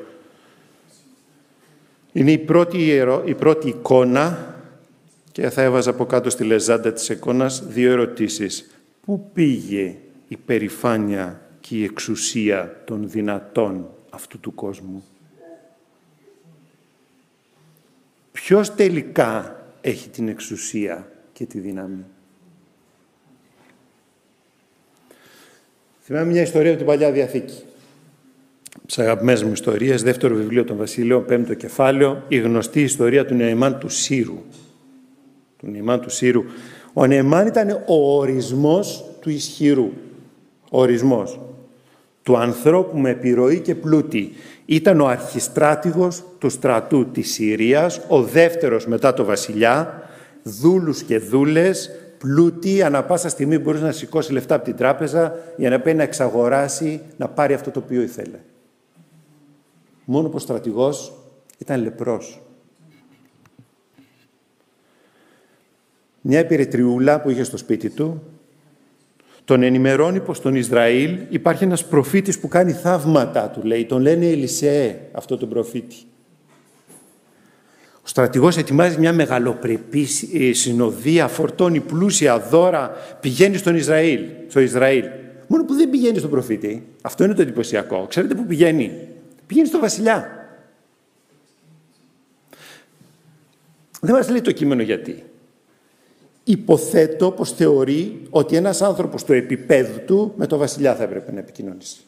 Είναι 2.12 2.32
η 2.32 2.38
πρώτη, 2.38 2.84
ιερο, 2.84 3.22
η 3.26 3.34
πρώτη 3.34 3.68
εικόνα 3.68 4.51
και 5.32 5.50
θα 5.50 5.62
έβαζα 5.62 5.90
από 5.90 6.06
κάτω 6.06 6.30
στη 6.30 6.44
λεζάντα 6.44 6.92
της 6.92 7.08
εικόνας 7.08 7.66
δύο 7.66 7.90
ερωτήσεις. 7.90 8.70
Πού 9.00 9.30
πήγε 9.32 9.96
η 10.28 10.36
περηφάνεια 10.36 11.40
και 11.60 11.76
η 11.76 11.84
εξουσία 11.84 12.82
των 12.84 13.10
δυνατών 13.10 13.88
αυτού 14.10 14.40
του 14.40 14.54
κόσμου; 14.54 15.04
Ποιος 18.32 18.74
τελικά 18.74 19.64
έχει 19.80 20.08
την 20.08 20.28
εξουσία 20.28 21.12
και 21.32 21.44
τη 21.44 21.58
δύναμη; 21.58 22.04
Θυμάμαι 26.04 26.26
μια 26.26 26.42
ιστορία 26.42 26.68
από 26.68 26.78
την 26.78 26.86
Παλιά 26.86 27.12
Διαθήκη. 27.12 27.62
Τις 28.86 28.98
αγαπημένες 28.98 29.42
μου 29.42 29.52
ιστορίες, 29.52 30.02
δεύτερο 30.02 30.34
βιβλίο 30.34 30.64
των 30.64 30.76
Βασιλείων, 30.76 31.24
πέμπτο 31.24 31.54
κεφάλαιο, 31.54 32.24
η 32.28 32.38
γνωστή 32.38 32.82
ιστορία 32.82 33.26
του 33.26 33.34
Νεϊμάν 33.34 33.78
του 33.78 33.88
Σύρου. 33.88 34.42
Του 35.62 35.70
Νεϊμάν 35.70 36.00
του 36.00 36.10
Σύρου. 36.10 36.44
Ο 36.92 37.06
Νεϊμάν 37.06 37.46
ήταν 37.46 37.70
ο 37.86 38.18
ορισμός 38.18 39.04
του 39.20 39.30
ισχυρού. 39.30 39.90
Ο 40.70 40.80
ορισμός 40.80 41.40
του 42.22 42.36
ανθρώπου 42.36 42.98
με 42.98 43.10
επιρροή 43.10 43.60
και 43.60 43.74
πλούτη. 43.74 44.32
Ήταν 44.66 45.00
ο 45.00 45.06
αρχιστράτηγος 45.06 46.24
του 46.38 46.50
στρατού 46.50 47.10
της 47.10 47.32
Συρίας, 47.32 48.00
ο 48.08 48.22
δεύτερος 48.22 48.86
μετά 48.86 49.14
το 49.14 49.24
βασιλιά, 49.24 50.02
δούλους 50.42 51.02
και 51.02 51.18
δούλες, 51.18 51.90
πλούτη, 52.18 52.82
ανα 52.82 53.04
πάσα 53.04 53.28
στιγμή 53.28 53.58
μπορούσε 53.58 53.84
να 53.84 53.92
σηκώσει 53.92 54.32
λεφτά 54.32 54.54
από 54.54 54.64
την 54.64 54.76
τράπεζα 54.76 55.34
για 55.56 55.70
να 55.70 55.80
πάει 55.80 55.94
να 55.94 56.02
εξαγοράσει, 56.02 57.00
να 57.16 57.28
πάρει 57.28 57.54
αυτό 57.54 57.70
το 57.70 57.78
οποίο 57.78 58.02
ήθελε. 58.02 58.38
Μόνος 60.04 60.30
που 60.30 60.36
ο 60.36 60.40
στρατηγός 60.40 61.12
ήταν 61.58 61.82
λεπρός. 61.82 62.41
Μια 66.24 66.38
υπηρετριούλα 66.38 67.20
που 67.20 67.30
είχε 67.30 67.42
στο 67.42 67.56
σπίτι 67.56 67.90
του 67.90 68.22
τον 69.44 69.62
ενημερώνει 69.62 70.20
πως 70.20 70.36
στον 70.36 70.54
Ισραήλ 70.54 71.18
υπάρχει 71.28 71.64
ένας 71.64 71.86
προφήτης 71.86 72.38
που 72.38 72.48
κάνει 72.48 72.72
θαύματα, 72.72 73.48
του 73.48 73.62
λέει. 73.62 73.84
Τον 73.84 74.00
λένε 74.00 74.26
Ελισέ, 74.26 75.00
αυτό 75.12 75.36
τον 75.36 75.48
προφήτη. 75.48 75.96
Ο 77.96 78.08
στρατηγός 78.08 78.56
ετοιμάζει 78.56 78.98
μια 78.98 79.12
μεγαλοπρεπή 79.12 80.06
ε, 80.34 80.52
συνοδεία, 80.52 81.28
φορτώνει 81.28 81.80
πλούσια 81.80 82.38
δώρα, 82.38 82.90
πηγαίνει 83.20 83.56
στον 83.56 83.76
Ισραήλ, 83.76 84.20
στο 84.48 84.60
Ισραήλ. 84.60 85.04
Μόνο 85.46 85.64
που 85.64 85.74
δεν 85.74 85.90
πηγαίνει 85.90 86.18
στον 86.18 86.30
προφήτη. 86.30 86.86
Αυτό 87.02 87.24
είναι 87.24 87.34
το 87.34 87.42
εντυπωσιακό. 87.42 88.06
Ξέρετε 88.08 88.34
πού 88.34 88.46
πηγαίνει; 88.46 89.08
Πηγαίνει 89.46 89.66
στο 89.66 89.78
βασιλιά. 89.78 90.46
Δεν 94.00 94.14
μας 94.14 94.28
λέει 94.28 94.40
το 94.40 94.52
κείμενο 94.52 94.82
γιατί. 94.82 95.24
Υποθέτω 96.44 97.30
πως 97.30 97.52
θεωρεί 97.52 98.22
ότι 98.30 98.56
ένας 98.56 98.82
άνθρωπος 98.82 99.24
του 99.24 99.32
επίπεδου 99.32 100.00
του 100.06 100.32
με 100.36 100.46
το 100.46 100.56
βασιλιά 100.56 100.94
θα 100.94 101.02
έπρεπε 101.02 101.32
να 101.32 101.38
επικοινωνήσει. 101.38 102.00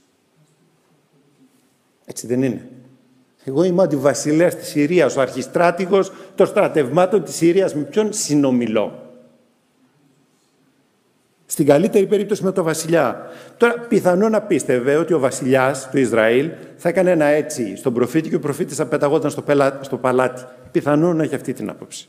Έτσι 2.05 2.27
δεν 2.27 2.43
είναι. 2.43 2.69
Εγώ 3.45 3.63
είμαι 3.65 3.81
ο 3.81 3.83
αντιβασιλέας 3.83 4.55
της 4.55 4.69
Συρίας, 4.69 5.17
ο 5.17 5.21
αρχιστράτηγος 5.21 6.13
των 6.35 6.47
στρατευμάτων 6.47 7.25
της 7.25 7.35
Συρίας. 7.35 7.75
Με 7.75 7.83
ποιον 7.83 8.13
συνομιλώ. 8.13 8.99
Στην 11.47 11.67
καλύτερη 11.67 12.07
περίπτωση 12.07 12.45
με 12.45 12.53
τον 12.53 12.65
βασιλιά. 12.65 13.27
Τώρα, 13.57 13.79
πιθανό 13.79 14.29
να 14.29 14.43
πίστευε 14.43 14.97
ότι 14.97 15.13
ο 15.13 15.19
βασιλιάς 15.19 15.89
του 15.91 15.99
Ισραήλ 15.99 16.51
θα 16.77 16.89
έκανε 16.89 17.11
ένα 17.11 17.25
έτσι 17.25 17.77
στον 17.77 17.95
προφήτη 17.95 18.29
και 18.29 18.35
ο 18.35 18.41
προφήτης 18.41 18.77
θα 18.77 18.87
πεταγόταν 18.87 19.31
στο, 19.31 19.45
στο 19.81 19.97
παλάτι. 19.97 20.43
Πιθανό 20.71 21.15
να 21.15 21.23
έχει 21.23 21.35
αυτή 21.35 21.53
την 21.53 21.71
άποψη. 21.71 22.09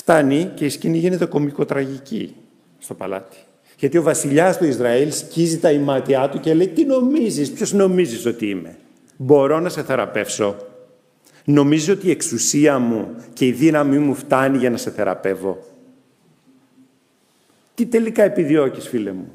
Φτάνει 0.00 0.50
και 0.54 0.64
η 0.64 0.68
σκηνή 0.68 0.98
γίνεται 0.98 1.24
κομικοτραγική 1.24 2.34
στο 2.78 2.94
παλάτι. 2.94 3.36
Γιατί 3.78 3.98
ο 3.98 4.02
βασιλιάς 4.02 4.58
του 4.58 4.64
Ισραήλ 4.64 5.12
σκίζει 5.12 5.58
τα 5.58 5.70
ημάτια 5.70 6.28
του 6.28 6.40
και 6.40 6.54
λέει 6.54 6.68
«Τι 6.68 6.84
νομίζεις, 6.84 7.50
ποιος 7.50 7.72
νομίζεις 7.72 8.26
ότι 8.26 8.46
είμαι; 8.46 8.78
Μπορώ 9.16 9.60
να 9.60 9.68
σε 9.68 9.82
θεραπεύσω. 9.82 10.56
Νομίζω 11.44 11.92
ότι 11.92 12.06
η 12.06 12.10
εξουσία 12.10 12.78
μου 12.78 13.14
και 13.32 13.46
η 13.46 13.52
δύναμή 13.52 13.98
μου 13.98 14.14
φτάνει 14.14 14.58
για 14.58 14.70
να 14.70 14.76
σε 14.76 14.90
θεραπεύω. 14.90 15.58
Τι 17.74 17.86
τελικά 17.86 18.22
επιδιώκεις 18.22 18.88
φίλε 18.88 19.12
μου; 19.12 19.32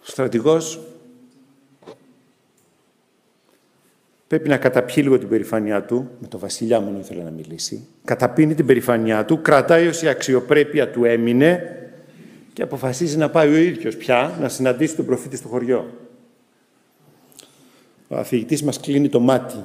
Ο 0.00 0.02
στρατηγός 0.02 0.80
Πρέπει 4.28 4.48
να 4.48 4.56
καταπιεί 4.56 4.94
λίγο 4.98 5.18
την 5.18 5.28
περηφανιά 5.28 5.82
του, 5.82 6.10
με 6.18 6.28
το 6.28 6.38
βασιλιά 6.38 6.80
μόνο 6.80 6.98
ήθελε 6.98 7.22
να 7.22 7.30
μιλήσει. 7.30 7.86
Καταπίνει 8.04 8.54
την 8.54 8.66
περηφανιά 8.66 9.24
του, 9.24 9.40
κρατάει 9.42 9.86
όσοι 9.86 10.04
η 10.04 10.08
αξιοπρέπεια 10.08 10.90
του 10.90 11.04
έμεινε 11.04 11.80
και 12.52 12.62
αποφασίζει 12.62 13.16
να 13.16 13.30
πάει 13.30 13.52
ο 13.52 13.56
ίδιος 13.56 13.96
πια 13.96 14.36
να 14.40 14.48
συναντήσει 14.48 14.96
τον 14.96 15.06
προφήτη 15.06 15.36
στο 15.36 15.48
χωριό. 15.48 15.94
Ο 18.08 18.16
αφηγητής 18.16 18.62
μας 18.62 18.80
κλείνει 18.80 19.08
το 19.08 19.20
μάτι 19.20 19.64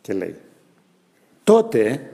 και 0.00 0.12
λέει 0.12 0.34
«Τότε 1.44 2.10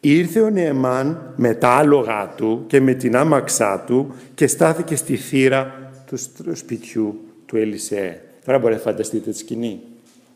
ήρθε 0.00 0.40
ο 0.40 0.50
Νεεμάν 0.50 1.32
με 1.36 1.54
τα 1.54 1.68
άλογα 1.68 2.34
του 2.36 2.64
και 2.66 2.80
με 2.80 2.94
την 2.94 3.16
άμαξά 3.16 3.84
του 3.86 4.14
και 4.34 4.46
στάθηκε 4.46 4.96
στη 4.96 5.16
θύρα 5.16 5.90
του 6.06 6.56
σπιτιού 6.56 7.20
του 7.46 7.56
Ελισέ». 7.56 8.22
Τώρα 8.44 8.58
μπορείτε 8.58 8.80
να 8.84 8.90
φανταστείτε 8.90 9.30
τη 9.30 9.38
σκηνή. 9.38 9.80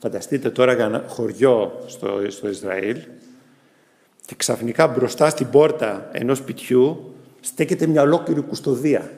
Φανταστείτε 0.03 0.51
τώρα 0.51 0.73
ένα 0.73 1.05
χωριό 1.09 1.83
στο, 1.87 2.09
στο 2.29 2.49
Ισραήλ 2.49 2.97
και 4.27 4.35
ξαφνικά 4.37 4.87
μπροστά 4.87 5.29
στην 5.29 5.51
πόρτα 5.51 6.09
ενός 6.13 6.39
σπιτιού 6.39 7.15
στέκεται 7.41 7.87
μια 7.87 8.03
ολόκληρη 8.03 8.41
κουστοδία. 8.41 9.11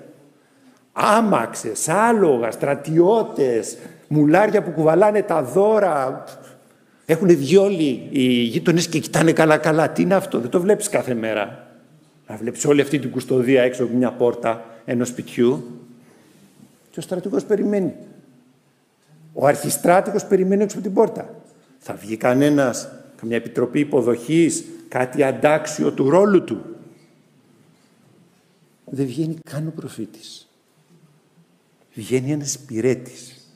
Άμαξες, 0.93 1.89
άλογα, 1.89 2.51
στρατιώτες, 2.51 3.77
μουλάρια 4.09 4.63
που 4.63 4.71
κουβαλάνε 4.71 5.23
τα 5.23 5.43
δώρα. 5.43 6.25
Έχουν 7.07 7.29
διόλοι 7.29 8.09
οι 8.11 8.23
γείτονες 8.23 8.89
και 8.89 8.99
κοιτάνε 8.99 9.33
καλά-καλά. 9.33 9.91
Τι 9.91 10.03
είναι 10.03 10.15
αυτό, 10.15 10.39
δεν 10.39 10.51
το 10.51 10.61
βλέπεις 10.61 10.89
κάθε 10.89 11.15
μέρα. 11.15 11.67
Να 12.27 12.37
βλέπεις 12.37 12.65
όλη 12.65 12.81
αυτή 12.81 12.99
την 12.99 13.11
κουστοδία 13.11 13.63
έξω 13.63 13.85
από 13.85 13.97
μια 13.97 14.13
πόρτα 14.13 14.65
ενός 14.85 15.09
σπιτιού. 15.09 15.81
Και 16.91 16.99
ο 16.99 17.03
στρατηγός 17.03 17.45
περιμένει. 17.45 17.95
Ο 19.35 19.47
αρχιστράτηγος 19.47 20.25
περιμένει 20.25 20.63
έξω 20.63 20.77
από 20.77 20.87
την 20.87 20.95
πόρτα. 20.95 21.35
Θα 21.79 21.95
βγει 21.95 22.17
κανένας, 22.17 22.89
καμιά 23.17 23.37
επιτροπή 23.37 23.79
υποδοχής, 23.79 24.65
κάτι 24.89 25.23
αντάξιο 25.23 25.93
του 25.93 26.11
ρόλου 26.11 26.45
του. 26.45 26.65
Δεν 28.85 29.07
βγαίνει 29.07 29.39
καν 29.51 29.67
ο 29.67 29.73
προφήτης. 29.77 30.49
Βγαίνει 31.95 32.33
ένας 32.33 32.59
πυρέτης. 32.59 33.49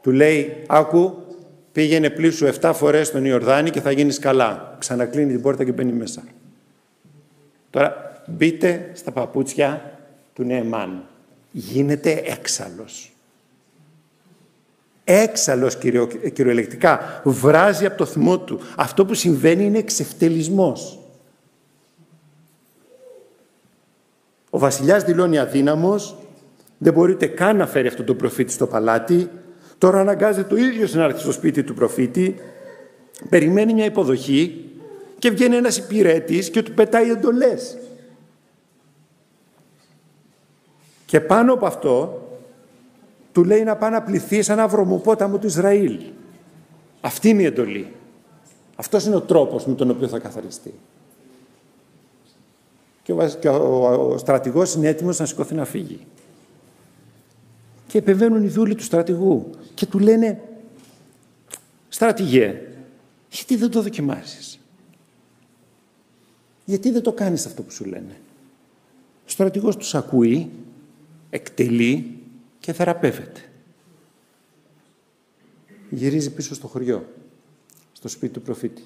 Του 0.00 0.10
λέει, 0.10 0.62
άκου, 0.66 1.14
πήγαινε 1.72 2.10
πλήσου 2.10 2.46
7 2.60 2.72
φορές 2.74 3.06
στον 3.06 3.24
Ιορδάνη 3.24 3.70
και 3.70 3.80
θα 3.80 3.90
γίνεις 3.90 4.18
καλά. 4.18 4.76
Ξανακλίνει 4.78 5.32
την 5.32 5.42
πόρτα 5.42 5.64
και 5.64 5.72
μπαίνει 5.72 5.92
μέσα. 5.92 6.24
Τώρα 7.70 8.22
μπείτε 8.26 8.90
στα 8.94 9.12
παπούτσια 9.12 9.98
του 10.34 10.44
Νεεμάν. 10.44 11.04
Γίνεται 11.52 12.22
έξαλλος 12.24 13.15
έξαλλος 15.08 15.76
κυριολεκτικά, 16.32 17.20
βράζει 17.24 17.86
από 17.86 17.96
το 17.96 18.04
θυμό 18.04 18.38
του. 18.38 18.60
Αυτό 18.76 19.04
που 19.04 19.14
συμβαίνει 19.14 19.64
είναι 19.64 19.78
εξευτελισμός. 19.78 20.98
Ο 24.50 24.58
βασιλιάς 24.58 25.04
δηλώνει 25.04 25.38
αδύναμος, 25.38 26.16
δεν 26.78 26.92
μπορεί 26.92 27.12
ούτε 27.12 27.26
καν 27.26 27.56
να 27.56 27.66
φέρει 27.66 27.88
αυτόν 27.88 28.04
τον 28.04 28.16
προφήτη 28.16 28.52
στο 28.52 28.66
παλάτι, 28.66 29.30
τώρα 29.78 30.00
αναγκάζεται 30.00 30.48
το 30.48 30.56
ίδιος 30.56 30.94
να 30.94 31.04
έρθει 31.04 31.20
στο 31.20 31.32
σπίτι 31.32 31.64
του 31.64 31.74
προφήτη, 31.74 32.34
περιμένει 33.28 33.74
μια 33.74 33.84
υποδοχή 33.84 34.70
και 35.18 35.30
βγαίνει 35.30 35.56
ένας 35.56 35.76
υπηρέτης 35.76 36.50
και 36.50 36.62
του 36.62 36.72
πετάει 36.72 37.10
εντολές. 37.10 37.78
Και 41.06 41.20
πάνω 41.20 41.52
από 41.52 41.66
αυτό 41.66 42.25
του 43.36 43.44
λέει 43.44 43.62
να 43.62 43.76
πάει 43.76 43.90
να 43.90 44.02
πληθεί 44.02 44.42
σε 44.42 44.52
ένα 44.52 44.68
βρωμοπόταμο 44.68 45.38
του 45.38 45.46
Ισραήλ. 45.46 46.00
Αυτή 47.00 47.28
είναι 47.28 47.42
η 47.42 47.44
εντολή. 47.44 47.92
Αυτός 48.76 49.04
είναι 49.04 49.14
ο 49.16 49.20
τρόπος 49.20 49.66
με 49.66 49.74
τον 49.74 49.90
οποίο 49.90 50.08
θα 50.08 50.18
καθαριστεί. 50.18 50.74
Και 53.02 53.12
ο, 53.12 53.28
και 53.40 53.48
ο, 53.48 54.18
στρατηγός 54.18 54.74
είναι 54.74 54.88
έτοιμος 54.88 55.18
να 55.18 55.26
σηκωθεί 55.26 55.54
να 55.54 55.64
φύγει. 55.64 56.06
Και 57.86 57.98
επεμβαίνουν 57.98 58.44
οι 58.44 58.48
δούλοι 58.48 58.74
του 58.74 58.82
στρατηγού 58.82 59.50
και 59.74 59.86
του 59.86 59.98
λένε 59.98 60.40
«Στρατηγέ, 61.88 62.60
γιατί 63.30 63.56
δεν 63.56 63.70
το 63.70 63.82
δοκιμάσεις. 63.82 64.60
Γιατί 66.64 66.90
δεν 66.90 67.02
το 67.02 67.12
κάνεις 67.12 67.46
αυτό 67.46 67.62
που 67.62 67.70
σου 67.70 67.84
λένε; 67.84 68.16
Ο 69.26 69.28
στρατηγός 69.28 69.76
τους 69.76 69.94
ακούει, 69.94 70.50
εκτελεί 71.30 72.15
και 72.66 72.72
θεραπεύεται. 72.72 73.40
Γυρίζει 75.90 76.30
πίσω 76.30 76.54
στο 76.54 76.66
χωριό, 76.66 77.06
στο 77.92 78.08
σπίτι 78.08 78.32
του 78.32 78.42
προφήτη. 78.42 78.82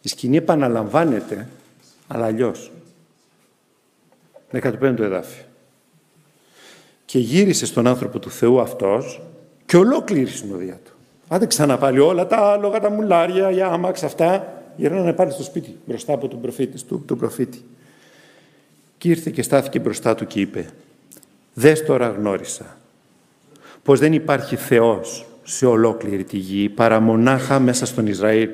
Η 0.00 0.08
σκηνή 0.08 0.36
επαναλαμβάνεται, 0.36 1.48
αλλά 2.06 2.24
αλλιώς. 2.26 2.72
15ο 4.52 4.98
εδάφιο. 4.98 5.44
Και 7.04 7.18
γύρισε 7.18 7.66
στον 7.66 7.86
άνθρωπο 7.86 8.18
του 8.18 8.30
Θεού 8.30 8.60
αυτός 8.60 9.22
και 9.66 9.76
ολόκληρη 9.76 10.22
η 10.22 10.26
συνοδεία 10.26 10.80
του. 10.84 10.92
Άντε 11.28 11.46
ξαναπάλι 11.46 11.98
όλα 11.98 12.26
τα 12.26 12.36
άλογα, 12.36 12.80
τα 12.80 12.90
μουλάρια, 12.90 13.50
οι 13.50 13.62
άμαξ, 13.62 14.02
αυτά, 14.02 14.62
γυρνάνε 14.76 15.12
πάλι 15.12 15.32
στο 15.32 15.42
σπίτι, 15.42 15.76
μπροστά 15.86 16.12
από 16.12 16.28
τον 16.28 16.40
προφήτη, 16.40 16.84
του, 16.84 17.04
τον 17.06 17.18
προφήτη. 17.18 17.64
Και 18.98 19.08
ήρθε 19.08 19.30
και 19.30 19.42
στάθηκε 19.42 19.78
μπροστά 19.78 20.14
του 20.14 20.26
και 20.26 20.40
είπε 20.40 20.70
«Δες 21.60 21.84
τώρα 21.84 22.08
γνώρισα 22.08 22.78
πως 23.82 23.98
δεν 23.98 24.12
υπάρχει 24.12 24.56
Θεός 24.56 25.26
σε 25.42 25.66
ολόκληρη 25.66 26.24
τη 26.24 26.36
γη 26.36 26.68
παρά 26.68 27.00
μονάχα 27.00 27.58
μέσα 27.58 27.86
στον 27.86 28.06
Ισραήλ. 28.06 28.50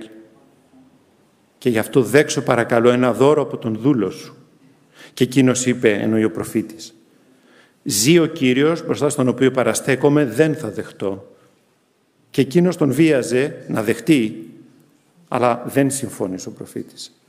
Και 1.58 1.68
γι' 1.68 1.78
αυτό 1.78 2.02
δέξω 2.02 2.42
παρακαλώ 2.42 2.90
ένα 2.90 3.12
δώρο 3.12 3.42
από 3.42 3.56
τον 3.56 3.76
δούλο 3.76 4.10
σου». 4.10 4.36
Και 5.14 5.24
εκείνος 5.24 5.66
είπε, 5.66 5.92
εννοεί 5.92 6.24
ο 6.24 6.30
προφήτης, 6.30 6.94
«Ζει 7.82 8.18
ο 8.18 8.26
Κύριος 8.26 8.84
μπροστά 8.84 9.08
στον 9.08 9.28
οποίο 9.28 9.50
παραστέκομαι, 9.50 10.24
δεν 10.24 10.54
θα 10.54 10.70
δεχτώ». 10.70 11.36
Και 12.30 12.40
εκείνος 12.40 12.76
τον 12.76 12.92
βίαζε 12.92 13.64
να 13.68 13.82
δεχτεί, 13.82 14.50
αλλά 15.28 15.62
δεν 15.66 15.90
συμφώνησε 15.90 16.48
ο 16.48 16.52
προφήτης. 16.52 17.20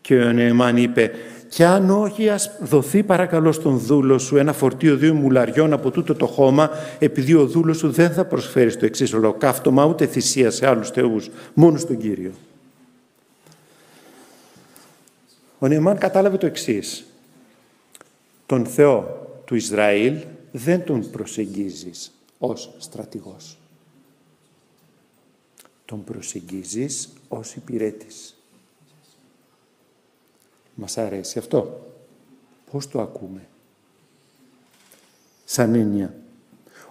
Και 0.00 0.16
ο 0.16 0.32
Νεεμάν 0.32 0.76
είπε, 0.76 1.12
«Και 1.50 1.64
αν 1.64 1.90
όχι, 1.90 2.28
ας 2.28 2.50
δοθεί 2.60 3.02
παρακαλώ 3.02 3.52
στον 3.52 3.78
δούλο 3.78 4.18
σου 4.18 4.36
ένα 4.36 4.52
φορτίο 4.52 4.96
δύο 4.96 5.14
μουλαριών 5.14 5.72
από 5.72 5.90
τούτο 5.90 6.14
το 6.14 6.26
χώμα, 6.26 6.70
επειδή 6.98 7.34
ο 7.34 7.46
δούλος 7.46 7.76
σου 7.76 7.90
δεν 7.90 8.12
θα 8.12 8.24
προσφέρει 8.24 8.70
στο 8.70 8.84
εξής 8.84 9.12
ολοκαύτωμα, 9.12 9.84
ούτε 9.84 10.06
θυσία 10.06 10.50
σε 10.50 10.66
άλλους 10.66 10.90
θεούς, 10.90 11.30
μόνο 11.54 11.78
στον 11.78 11.98
Κύριο». 11.98 12.32
Ο 15.58 15.68
Νεεμάν 15.68 15.98
κατάλαβε 15.98 16.36
το 16.36 16.46
εξής. 16.46 17.04
Τον 18.46 18.66
Θεό 18.66 19.26
του 19.44 19.54
Ισραήλ 19.54 20.16
δεν 20.52 20.84
τον 20.84 21.10
προσεγγίζεις 21.10 22.12
ως 22.38 22.74
στρατηγός. 22.78 23.58
Τον 25.84 26.04
προσεγγίζεις 26.04 27.08
ως 27.28 27.54
υπηρέτης. 27.54 28.39
Μας 30.80 30.98
αρέσει 30.98 31.38
αυτό. 31.38 31.80
Πώς 32.70 32.88
το 32.88 33.00
ακούμε; 33.00 33.48
Σαν 35.44 35.74
έννοια. 35.74 36.14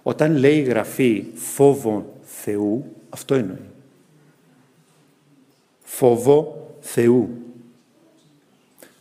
Όταν 0.03 0.36
λέει 0.36 0.58
η 0.58 0.62
Γραφή 0.62 1.25
φόβο 1.34 2.13
Θεού, 2.24 2.96
αυτό 3.10 3.36
εννοεί. 3.36 3.69
Φόβο 5.84 6.67
Θεού. 6.80 7.30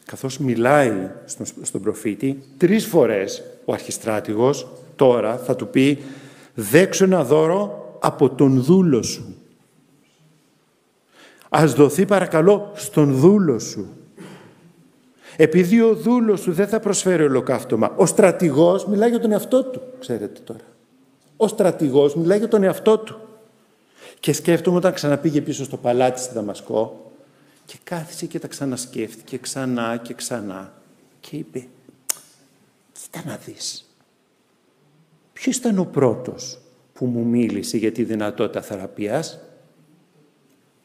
Καθώς 0.05 0.39
μιλάει 0.39 1.11
στον, 1.25 1.47
στον 1.63 1.83
προφήτη, 1.83 2.43
τρεις 2.57 2.87
φορές 2.87 3.43
ο 3.65 3.73
αρχιστράτηγος 3.73 4.69
τώρα 4.97 5.39
θα 5.39 5.57
του 5.57 5.69
πει 5.69 5.99
«Δέξω 6.55 7.05
ένα 7.05 7.25
δώρο 7.25 7.97
από 8.01 8.31
τον 8.31 8.63
δούλο 8.63 9.03
σου». 9.03 9.37
Ας 11.49 11.73
δοθεί 11.75 12.07
παρακαλώ 12.07 12.73
στον 12.75 13.15
δούλο 13.15 13.59
σου. 13.59 13.98
Επειδή 15.41 15.81
ο 15.81 15.95
δούλος 15.95 16.41
σου 16.41 16.53
δεν 16.53 16.69
θα 16.69 16.81
προσφέρει 16.81 17.23
ολοκαύτωμα. 17.23 17.95
Ο 17.97 18.07
στρατηγός 18.07 18.87
μιλάει 18.87 19.11
για 19.11 19.21
τον 19.21 19.33
εαυτό 19.33 19.65
του, 19.65 19.83
ξέρετε 19.99 20.41
τώρα. 20.41 20.65
Ο 21.37 21.49
στρατηγός 21.49 22.15
μιλάει 22.15 22.39
για 22.39 22.49
τον 22.49 22.63
εαυτό 22.63 22.99
του. 22.99 23.21
Και 24.21 24.33
σκέφτομαι 24.33 24.77
όταν 24.77 24.93
ξαναπήγε 24.93 25.41
πίσω 25.41 25.65
στο 25.65 25.77
παλάτι 25.77 26.21
στη 26.21 26.35
Δαμασκό 26.35 27.13
και 27.67 27.77
κάθισε 27.85 28.27
και 28.27 28.39
τα 28.39 28.49
ξανασκέφτηκε 28.49 29.39
ξανά 29.39 29.97
και 29.97 30.15
ξανά 30.15 30.73
και 31.21 31.37
είπε 31.37 31.67
«Κοίτα 32.93 33.23
να 33.27 33.37
δεις, 33.37 33.91
ποιος 35.33 35.57
ήταν 35.57 35.79
ο 35.79 35.85
πρώτος 35.85 36.59
που 36.93 37.07
μου 37.07 37.25
μίλησε 37.25 37.77
για 37.77 37.93
τη 37.93 38.05
δυνατότητα 38.05 38.63
θεραπείας» 38.63 39.39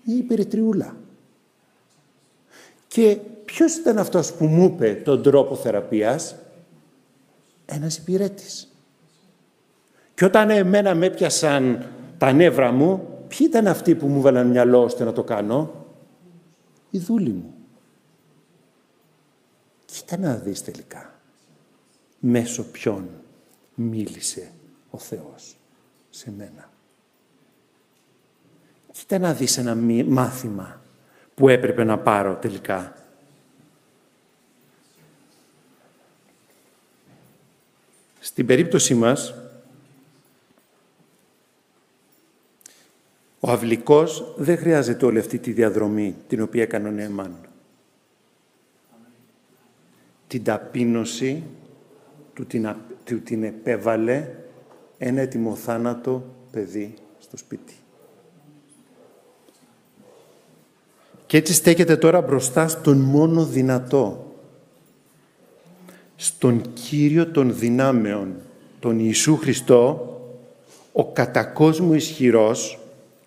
η 0.04 0.18
υπερητριούλα. 0.18 0.96
Και 2.88 3.18
ποιος 3.54 3.76
ήταν 3.76 3.98
αυτός 3.98 4.34
που 4.34 4.46
μου 4.46 4.64
είπε 4.64 4.94
τον 4.94 5.24
τρόπο 5.24 5.56
θεραπείας; 5.56 6.36
Ένας 7.66 7.98
υπηρέτης. 7.98 8.76
Και 10.14 10.26
όταν 10.26 10.50
εμένα 10.50 10.96
με 10.96 11.06
έπιασαν 11.06 11.86
τα 12.18 12.32
νεύρα 12.32 12.72
μου, 12.72 13.08
ποιοι 13.28 13.48
ήταν 13.50 13.68
αυτοί 13.68 13.96
που 13.96 14.08
μου 14.08 14.22
βάλαν 14.22 14.48
μυαλό 14.48 14.84
ώστε 14.84 15.04
να 15.04 15.14
το 15.14 15.24
κάνω; 15.24 15.86
Οι 16.90 17.00
δούλοι 17.00 17.30
μου. 17.30 17.54
Κοίτα 19.86 20.18
να 20.18 20.36
δεις 20.36 20.64
τελικά. 20.64 21.14
Μέσω 22.20 22.64
ποιον 22.64 23.10
μίλησε 23.76 24.52
ο 24.90 24.98
Θεός 24.98 25.58
σε 26.10 26.32
μένα. 26.38 26.70
Κοίτα 28.92 29.20
να 29.20 29.34
δεις 29.34 29.58
ένα 29.58 29.76
μάθημα 30.06 30.82
που 31.36 31.50
έπρεπε 31.50 31.84
να 31.84 32.00
πάρω 32.00 32.36
τελικά. 32.36 33.03
Στην 38.26 38.46
περίπτωσή 38.46 38.96
μας, 38.96 39.34
ο 43.40 43.52
αυλικός 43.52 44.34
δεν 44.38 44.58
χρειάζεται 44.58 45.06
όλη 45.06 45.20
αυτή 45.20 45.38
τη 45.38 45.52
διαδρομή 45.52 46.16
την 46.28 46.42
οποία 46.42 46.62
έκανε 46.62 46.88
ο 46.88 46.92
Νεεμάν. 46.92 47.36
Την 50.28 50.44
ταπείνωση 50.44 51.44
του 52.34 52.46
την, 52.46 52.76
του 53.06 53.22
την 53.22 53.44
επέβαλε 53.44 54.30
ένα 54.98 55.22
έτοιμο 55.22 55.56
θάνατο 55.56 56.24
παιδί 56.52 56.94
στο 57.20 57.38
σπίτι. 57.38 57.74
Και 61.26 61.38
έτσι 61.38 61.54
στέκεται 61.54 61.98
τώρα 61.98 62.22
μπροστά 62.22 62.68
στον 62.68 62.98
μόνο 62.98 63.46
δυνατό, 63.46 64.23
στον 66.16 66.62
Κύριο 66.74 67.28
των 67.28 67.56
δυνάμεων, 67.56 68.34
τον 68.80 69.00
Ιησού 69.00 69.38
Χριστό, 69.38 70.08
ο 70.92 71.06
κατακόσμου 71.06 71.94
ισχυρός 71.94 72.80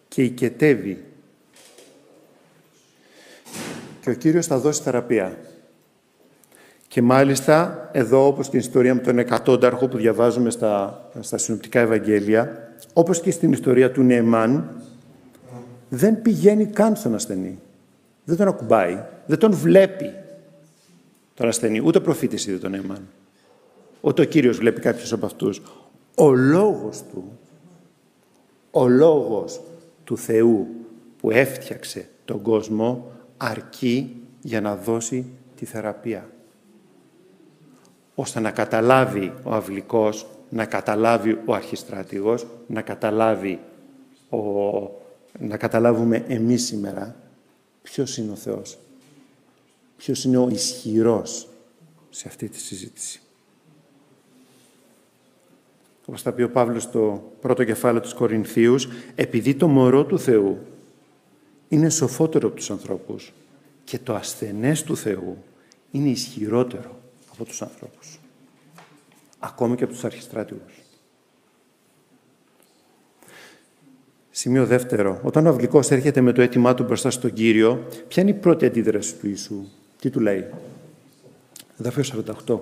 και 0.09 0.23
οικετεύει. 0.23 1.05
Και 4.01 4.11
ο 4.11 4.15
Κύριος 4.15 4.47
θα 4.47 4.59
δώσει 4.59 4.83
θεραπεία. 4.83 5.39
Και 6.89 7.03
μάλιστα 7.03 7.89
εδώ, 7.93 8.27
όπως 8.27 8.45
και 8.45 8.49
στην 8.49 8.59
ιστορία 8.59 8.95
με 8.95 9.01
τον 9.01 9.19
εκατόνταρχο 9.19 9.89
που 9.89 9.97
διαβάζουμε 9.97 10.51
στα, 10.51 11.09
στα 11.21 11.39
συνοπτικά 11.39 11.81
Ευαγγέλια, 11.81 12.73
όπως 12.93 13.21
και 13.21 13.31
στην 13.31 13.53
ιστορία 13.53 13.91
του 13.91 14.03
Νεεμάν, 14.03 14.83
δεν 15.89 16.23
πηγαίνει 16.23 16.67
καν 16.67 16.97
στον 16.97 17.15
ασθενή 17.15 17.59
δεν 18.27 18.37
τον 18.37 18.49
ακουμπάει, 18.49 19.03
δεν 19.27 19.39
τον 19.39 19.53
βλέπει 19.53 20.15
τον 21.37 21.49
ασθενή. 21.49 21.81
Ούτε 21.81 21.99
ο 21.99 22.01
προφήτης 22.01 22.47
είδε 22.47 22.59
τον 22.59 22.75
Έμαν. 22.75 23.09
Ούτε 24.01 24.23
ο 24.23 24.25
Κύριος 24.25 24.57
βλέπει 24.57 24.81
κάποιος 24.81 25.13
από 25.13 25.27
αυτούς. 25.27 25.63
Ο 26.17 26.31
λόγος 26.31 27.03
του, 27.13 27.39
ο 28.71 28.89
λόγος 28.89 29.61
του 30.05 30.19
Θεού 30.19 30.67
που 31.19 31.31
έφτιαξε 31.31 32.09
τον 32.25 32.43
κόσμο 32.43 33.11
αρκεί 33.37 34.23
για 34.41 34.61
να 34.61 34.77
δώσει 34.77 35.27
τη 35.57 35.65
θεραπεία. 35.65 36.31
Ώστε 38.15 38.41
να 38.41 38.51
καταλάβει 38.51 39.33
ο 39.43 39.55
αυλικός, 39.55 40.27
να 40.49 40.65
καταλάβει 40.65 41.41
ο 41.45 41.55
αρχιστράτηγος, 41.55 42.47
να 42.67 42.83
καταλάβει 42.83 43.61
ο, 44.31 44.39
να 45.39 45.57
καταλάβουμε 45.57 46.25
εμείς 46.29 46.65
σήμερα 46.65 47.17
ποιος 47.83 48.17
είναι 48.17 48.33
ο 48.33 48.37
Θεός. 48.37 48.79
Ποιος 49.97 50.25
είναι 50.25 50.37
ο 50.37 50.49
ισχυρός 50.49 51.49
σε 52.11 52.29
αυτή 52.29 52.49
τη 52.49 52.61
συζήτηση. 52.61 53.21
Όπως 56.07 56.23
θα 56.23 56.33
πει 56.33 56.43
ο 56.43 56.51
Παύλος 56.51 56.83
στο 56.83 57.33
πρώτο 57.41 57.65
κεφάλαιο 57.65 58.01
της 58.01 58.15
Κορινθίους, 58.15 58.89
επειδή 59.15 59.55
το 59.55 59.69
μωρό 59.69 60.05
του 60.05 60.19
Θεού 60.19 60.59
είναι 61.69 61.91
σοφότερο 61.91 62.47
από 62.47 62.57
τους 62.57 62.71
ανθρώπους 62.71 63.33
και 63.85 63.99
το 63.99 64.15
ασθενές 64.15 64.83
του 64.83 64.97
Θεού 64.97 65.37
είναι 65.91 66.09
ισχυρότερο 66.09 67.01
από 67.33 67.45
τους 67.45 67.63
ανθρώπους. 67.63 68.21
Ακόμη 69.39 69.77
και 69.77 69.85
από 69.85 69.93
τους 69.93 70.05
αρχιστράτηγους. 70.05 70.73
Σημείο 74.31 74.67
δεύτερο. 74.67 75.21
Όταν 75.23 75.47
ο 75.47 75.49
Αυλικός 75.49 75.91
έρχεται 75.91 76.21
με 76.21 76.33
το 76.33 76.43
αίτημά 76.43 76.75
του 76.75 76.85
μπροστά 76.85 77.11
στον 77.11 77.33
Κύριο, 77.33 77.87
ποια 78.09 78.23
είναι 78.23 78.31
η 78.31 78.35
πρώτη 78.35 78.67
αντίδραση 78.67 79.15
του 79.15 79.27
Ιησού; 79.27 79.65
Τι 80.01 80.11
του 80.11 80.21
λέει; 80.21 80.45
Εδάφιο 81.81 82.25
48. 82.47 82.59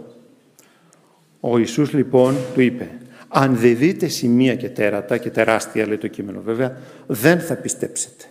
Ο 1.40 1.58
Ιησούς 1.58 1.92
λοιπόν 1.92 2.36
του 2.54 2.60
είπε 2.60 2.90
«Αν 3.28 3.56
δεν 3.56 3.76
δείτε 3.76 4.08
σημεία 4.08 4.56
και 4.56 4.68
τέρατα, 4.68 5.18
και 5.18 5.30
τεράστια 5.30 5.86
λέει 5.86 5.98
το 5.98 6.08
κείμενο 6.08 6.40
βέβαια, 6.40 6.76
δεν 7.06 7.40
θα 7.40 7.54
πιστέψετε». 7.54 8.24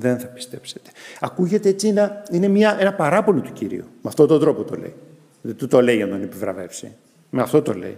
Δεν 0.00 0.18
θα 0.18 0.26
πιστέψετε. 0.26 0.90
Ακούγεται 1.20 1.68
έτσι 1.68 1.92
να 1.92 2.22
είναι 2.30 2.48
μια, 2.48 2.76
ένα 2.80 2.92
παράπονο 2.92 3.40
του 3.40 3.52
Κύριου. 3.52 3.84
Με 4.02 4.08
αυτόν 4.08 4.26
τον 4.26 4.40
τρόπο 4.40 4.62
το 4.62 4.76
λέει. 4.76 4.94
Δεν 5.42 5.56
του 5.56 5.66
το 5.66 5.82
λέει 5.82 5.96
για 5.96 6.06
να 6.06 6.12
τον 6.12 6.22
επιβραβεύσει. 6.22 6.92
Με 7.30 7.42
αυτό 7.42 7.62
το 7.62 7.72
λέει. 7.72 7.96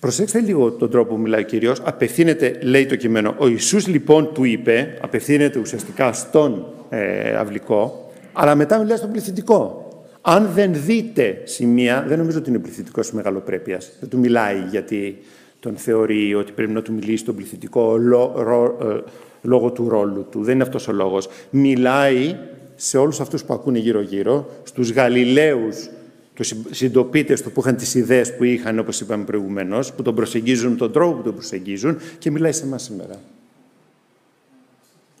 Προσέξτε 0.00 0.40
λίγο 0.40 0.70
τον 0.70 0.90
τρόπο 0.90 1.14
που 1.14 1.20
μιλάει 1.20 1.40
ο 1.40 1.44
Κύριος. 1.44 1.80
Απευθύνεται, 1.84 2.58
λέει 2.62 2.86
το 2.86 2.96
κείμενο, 2.96 3.34
ο 3.38 3.48
Ιησούς 3.48 3.86
λοιπόν 3.86 4.32
του 4.34 4.44
είπε, 4.44 4.98
απευθύνεται 5.00 5.58
ουσιαστικά 5.58 6.12
στον 6.12 6.66
ε, 6.88 7.36
αυλικό, 7.36 8.09
αλλά 8.42 8.54
μετά 8.54 8.78
μιλάει 8.78 8.96
στον 8.96 9.10
πληθυντικό. 9.10 9.88
Αν 10.20 10.50
δεν 10.54 10.72
δείτε 10.74 11.42
σημεία, 11.44 12.04
δεν 12.08 12.18
νομίζω 12.18 12.38
ότι 12.38 12.50
είναι 12.50 12.58
πληθυντικός 12.58 13.12
μεγαλοπρέπειας. 13.12 13.90
Δεν 14.00 14.08
του 14.08 14.18
μιλάει 14.18 14.64
γιατί 14.70 15.18
τον 15.60 15.76
θεωρεί 15.76 16.34
ότι 16.34 16.52
πρέπει 16.52 16.72
να 16.72 16.82
του 16.82 16.92
μιλήσει 16.92 17.16
στον 17.16 17.34
πληθυντικό 17.34 17.96
ε, 17.96 19.02
λόγω 19.42 19.70
του 19.70 19.88
ρόλου 19.88 20.26
του. 20.30 20.42
Δεν 20.42 20.54
είναι 20.54 20.62
αυτός 20.62 20.88
ο 20.88 20.92
λόγος. 20.92 21.28
Μιλάει 21.50 22.36
σε 22.74 22.98
όλους 22.98 23.20
αυτούς 23.20 23.44
που 23.44 23.54
ακούνε 23.54 23.78
γύρω-γύρω, 23.78 24.46
στους 24.62 24.92
Γαλιλαίους, 24.92 25.90
τους 26.34 26.54
συντοπίτες 26.70 27.42
του 27.42 27.52
που 27.52 27.60
είχαν 27.60 27.76
τις 27.76 27.94
ιδέες 27.94 28.36
που 28.36 28.44
είχαν, 28.44 28.78
όπως 28.78 29.00
είπαμε 29.00 29.24
προηγουμένως, 29.24 29.92
που 29.92 30.02
τον 30.02 30.14
προσεγγίζουν 30.14 30.70
με 30.70 30.76
τον 30.76 30.92
τρόπο 30.92 31.16
που 31.16 31.22
τον 31.22 31.34
προσεγγίζουν 31.34 31.98
και 32.18 32.30
μιλάει 32.30 32.52
σε 32.52 32.64
εμάς 32.64 32.82
σήμερα. 32.82 33.14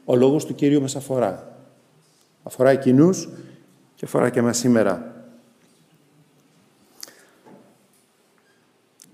Ο 0.04 0.16
λόγος 0.16 0.46
του 0.46 0.54
Κυρίου 0.54 0.80
μας 0.80 0.96
αφορά. 0.96 1.59
Αφορά 2.42 2.70
εκείνους 2.70 3.28
και 3.94 4.04
αφορά 4.04 4.30
και 4.30 4.38
εμάς 4.38 4.58
σήμερα. 4.58 5.14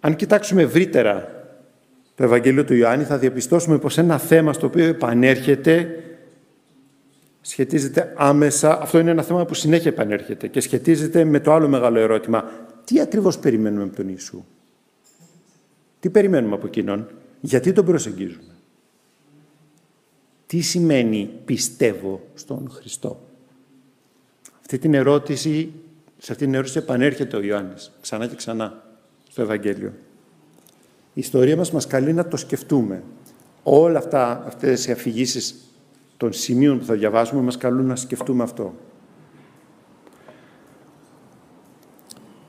Αν 0.00 0.16
κοιτάξουμε 0.16 0.62
ευρύτερα 0.62 1.34
το 2.14 2.24
Ευαγγέλιο 2.24 2.64
του 2.64 2.74
Ιωάννη 2.74 3.04
θα 3.04 3.18
διαπιστώσουμε 3.18 3.78
πως 3.78 3.98
ένα 3.98 4.18
θέμα 4.18 4.52
στο 4.52 4.66
οποίο 4.66 4.84
επανέρχεται 4.84 6.00
σχετίζεται 7.40 8.12
άμεσα, 8.16 8.80
αυτό 8.82 8.98
είναι 8.98 9.10
ένα 9.10 9.22
θέμα 9.22 9.44
που 9.44 9.54
συνέχεια 9.54 9.90
επανέρχεται 9.90 10.46
και 10.46 10.60
σχετίζεται 10.60 11.24
με 11.24 11.40
το 11.40 11.52
άλλο 11.52 11.68
μεγάλο 11.68 11.98
ερώτημα. 11.98 12.44
Τι 12.84 13.00
ακριβώς 13.00 13.38
περιμένουμε 13.38 13.82
από 13.82 13.96
τον 13.96 14.08
Ιησού; 14.08 14.44
Τι 16.00 16.10
περιμένουμε 16.10 16.54
από 16.54 16.66
εκείνον; 16.66 17.08
Γιατί 17.40 17.72
τον 17.72 17.84
προσεγγίζουμε; 17.84 18.55
Τι 20.46 20.60
σημαίνει 20.60 21.30
πιστεύω 21.44 22.20
στον 22.34 22.70
Χριστό. 22.70 23.20
Αυτή 24.60 24.78
την 24.78 24.94
ερώτηση, 24.94 25.72
σε 26.18 26.32
αυτή 26.32 26.44
την 26.44 26.54
ερώτηση 26.54 26.78
επανέρχεται 26.78 27.36
ο 27.36 27.42
Ιωάννης 27.42 27.92
ξανά 28.00 28.26
και 28.26 28.34
ξανά 28.34 28.82
στο 29.30 29.42
Ευαγγέλιο. 29.42 29.92
Η 31.14 31.20
ιστορία 31.20 31.56
μας 31.56 31.70
μας 31.70 31.86
καλεί 31.86 32.12
να 32.12 32.28
το 32.28 32.36
σκεφτούμε. 32.36 33.02
Όλα 33.62 33.98
αυτά, 33.98 34.44
αυτές 34.46 34.86
οι 34.86 34.92
αφηγήσεις 34.92 35.54
των 36.16 36.32
σημείων 36.32 36.78
που 36.78 36.84
θα 36.84 36.94
διαβάσουμε 36.94 37.42
μας 37.42 37.56
καλούν 37.56 37.86
να 37.86 37.96
σκεφτούμε 37.96 38.42
αυτό. 38.42 38.74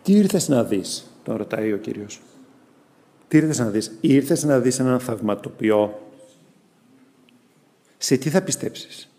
Τι 0.04 0.14
ήρθες 0.14 0.48
να 0.48 0.64
δεις, 0.64 1.12
τον 1.24 1.36
ρωτάει 1.36 1.74
ο 1.74 1.78
Κύριος. 1.78 2.22
Τι 3.28 3.38
ήρθες 3.38 3.60
να 3.60 3.70
δεις; 3.70 3.98
Ήρθες 4.02 4.44
να 4.44 4.60
δεις 4.60 4.80
έναν 4.80 5.00
θαυματοποιό. 5.00 6.07
Σε 7.98 8.18
τι 8.18 8.30
θα 8.30 8.42
πιστέψεις; 8.42 9.10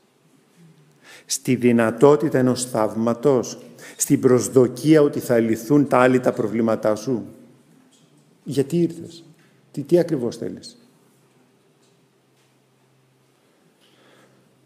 Στη 1.26 1.54
δυνατότητα 1.54 2.38
ενός 2.38 2.64
θαύματος. 2.64 3.58
Στην 3.96 4.20
προσδοκία 4.20 5.02
ότι 5.02 5.20
θα 5.20 5.38
λυθούν 5.38 5.88
τα 5.88 5.98
άλλη 5.98 6.20
τα 6.20 6.32
προβλήματά 6.32 6.94
σου; 6.94 7.26
Γιατί 8.44 8.76
ήρθες; 8.76 9.24
Τι, 9.70 9.82
τι 9.82 9.98
ακριβώς 9.98 10.36
θέλεις; 10.36 10.76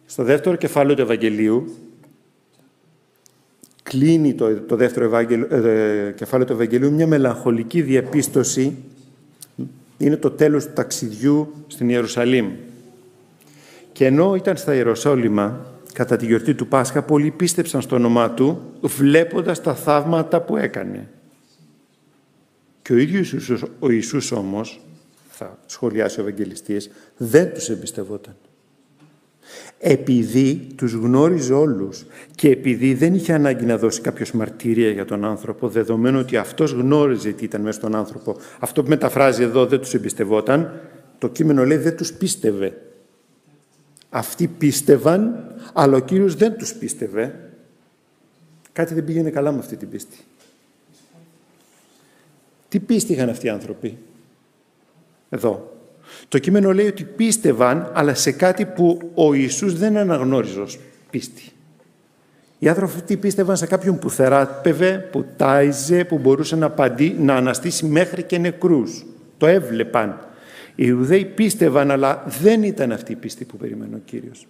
Στο 0.07 0.23
δεύτερο 0.23 0.57
κεφάλαιο 0.57 0.95
του 0.97 1.03
Ευαγγελίου 1.03 1.77
κλείνει 3.83 4.35
το, 4.35 4.61
το 4.61 4.77
δεύτερο 4.77 5.05
Ευαγγελ, 5.05 5.43
ε, 5.51 6.13
κεφάλαιο 6.17 6.47
του 6.47 6.53
Ευαγγελίου 6.53 6.93
μια 6.93 7.07
μελαγχολική 7.07 7.83
διαπίστωση. 7.83 8.77
Είναι 9.99 10.17
το 10.17 10.31
τέλος 10.31 10.67
του 10.67 10.73
ταξιδιού 10.73 11.55
στην 11.67 11.89
Ιερουσαλήμ. 11.89 12.51
Και 13.93 14.07
ενώ 14.07 14.35
ήταν 14.35 14.57
στα 14.57 14.75
Ιεροσόλυμα, 14.75 15.67
κατά 15.93 16.17
τη 16.17 16.27
γιορτή 16.27 16.55
του 16.55 16.67
Πάσχα, 16.67 17.03
πολλοί 17.03 17.31
πίστεψαν 17.31 17.81
στο 17.81 17.97
όνομά 17.97 18.31
του, 18.31 18.63
βλέποντας 18.81 19.61
τα 19.61 19.75
θαύματα 19.75 20.41
που 20.41 20.57
έκανε. 20.57 21.09
Και 22.83 22.93
ο 22.93 22.97
ίδιος 22.97 23.35
ο 23.79 23.91
Ιησούς 23.91 24.33
όμως 24.33 24.81
θα 25.29 25.59
σχολιάσει 25.67 26.21
ο 26.21 26.23
Ευαγγελιστής, 26.23 26.91
δεν 27.17 27.53
τους 27.55 27.69
εμπιστευόταν. 27.69 28.37
Επειδή 29.79 30.67
τους 30.77 30.93
γνώριζε 30.93 31.53
όλους 31.53 32.05
και 32.35 32.51
επειδή 32.51 32.95
δεν 32.95 33.15
είχε 33.15 33.33
ανάγκη 33.33 33.65
να 33.65 33.79
δώσει 33.79 34.01
κάποιος 34.01 34.33
μαρτύρια 34.33 34.91
για 34.91 35.05
τον 35.05 35.25
άνθρωπο, 35.25 35.69
δεδομένου 35.69 36.19
ότι 36.19 36.37
αυτός 36.37 36.73
γνώριζε 36.73 37.31
τι 37.31 37.45
ήταν 37.45 37.61
μέσα 37.61 37.79
στον 37.79 37.95
άνθρωπο, 37.95 38.37
αυτό 38.59 38.83
που 38.83 38.89
μεταφράζει 38.89 39.43
εδώ 39.43 39.67
δεν 39.67 39.81
τους 39.81 39.95
εμπιστευόταν, 39.95 40.81
το 41.19 41.29
κείμενο 41.29 41.65
λέει 41.65 41.77
δεν 41.77 41.97
τους 41.97 42.13
πίστευε. 42.13 42.77
Αυτοί 44.15 44.47
πίστευαν, 44.47 45.53
αλλά 45.73 45.97
ο 45.97 46.01
Κύριος 46.01 46.35
δεν 46.35 46.57
τους 46.57 46.75
πίστευε. 46.75 47.51
Κάτι 48.73 48.95
δεν 48.95 49.05
πήγαινε 49.05 49.31
καλά 49.31 49.53
με 49.53 49.59
αυτή 49.59 49.77
την 49.77 49.89
πίστη. 49.89 50.17
Τι 52.69 52.81
πίστη 52.81 53.13
είχαν 53.13 53.29
αυτοί 53.29 53.47
οι 53.47 53.49
άνθρωποι; 53.49 53.99
Εδώ. 55.29 55.77
Το 56.29 56.39
κείμενο 56.39 56.73
λέει 56.73 56.87
ότι 56.87 57.05
πίστευαν, 57.05 57.91
αλλά 57.95 58.15
σε 58.15 58.33
κάτι 58.33 58.67
που 58.67 59.11
ο 59.15 59.35
Ιησούς 59.35 59.79
δεν 59.79 59.97
αναγνώριζε 59.97 60.61
ως 60.61 60.79
πίστη. 61.11 61.53
Οι 62.59 62.69
άνθρωποι 62.69 62.93
αυτοί 62.95 63.17
πίστευαν 63.17 63.57
σε 63.57 63.67
κάποιον 63.67 63.99
που 63.99 64.11
θεράπευε, 64.11 65.09
που 65.13 65.25
τάιζε, 65.37 66.05
που 66.05 66.19
μπορούσε 66.19 66.57
να, 66.57 66.71
παντή, 66.71 67.17
να 67.19 67.35
αναστήσει 67.35 67.85
μέχρι 67.85 68.23
και 68.23 68.39
νεκρούς. 68.39 69.07
Το 69.39 69.47
έβλεπαν. 69.47 70.27
Οι 70.75 70.85
Ιουδαίοι 70.87 71.25
πίστευαν, 71.25 71.91
αλλά 71.91 72.25
δεν 72.41 72.63
ήταν 72.63 72.93
αυτή 72.93 73.13
η 73.13 73.17
πίστη 73.17 73.45
που 73.45 73.57
περιμένει 73.57 73.95
ο 73.95 74.01
Κύριος. 74.05 74.47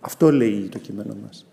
Αυτό 0.00 0.32
λέει 0.32 0.68
το 0.70 0.78
κείμενο 0.78 1.16
μας. 1.22 1.46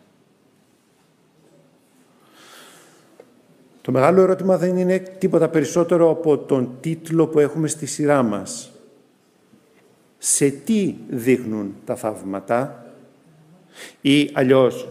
Το 3.82 3.92
μεγάλο 3.92 4.22
ερώτημα 4.22 4.58
δεν 4.58 4.78
είναι 4.78 5.00
τίποτα 5.00 5.50
περισσότερο 5.50 6.10
από 6.10 6.38
τον 6.38 6.78
τίτλο 6.80 7.28
που 7.28 7.40
έχουμε 7.40 7.68
στη 7.68 7.86
σειρά 7.86 8.24
μας. 8.24 8.72
Σε 10.18 10.50
τι 10.50 10.96
δείχνουν 11.10 11.76
τα 11.86 11.96
θαύματα 11.96 12.86
ή 14.02 14.30
αλλιώς 14.34 14.90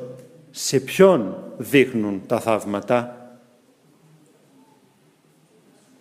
σε 0.50 0.80
ποιον 0.80 1.36
δείχνουν 1.58 2.22
τα 2.26 2.40
θαύματα, 2.40 3.30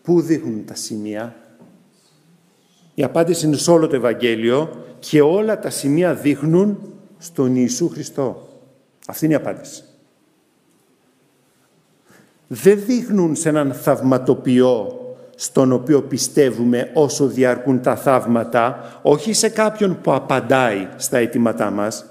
πού 0.01 0.21
δείχνουν 0.21 0.65
τα 0.65 0.75
σημεία; 0.75 1.35
Η 2.95 3.03
απάντηση 3.03 3.45
είναι 3.45 3.57
σε 3.57 3.71
όλο 3.71 3.87
το 3.87 3.95
Ευαγγέλιο 3.95 4.69
και 4.99 5.21
όλα 5.21 5.59
τα 5.59 5.69
σημεία 5.69 6.13
δείχνουν 6.13 6.93
στον 7.17 7.55
Ιησού 7.55 7.89
Χριστό. 7.89 8.47
Αυτή 9.07 9.25
είναι 9.25 9.33
η 9.33 9.37
απάντηση 9.37 9.83
δεν 12.47 12.79
δείχνουν 12.85 13.35
σε 13.35 13.49
έναν 13.49 13.73
θαυματοποιό 13.73 14.99
στον 15.35 15.71
οποίο 15.71 16.01
πιστεύουμε 16.01 16.91
όσο 16.93 17.27
διαρκούν 17.27 17.81
τα 17.81 17.95
θαύματα, 17.95 18.79
όχι 19.01 19.33
σε 19.33 19.49
κάποιον 19.49 20.01
που 20.01 20.13
απαντάει 20.13 20.87
στα 20.95 21.17
αιτήματά 21.17 21.69
μας, 21.69 22.05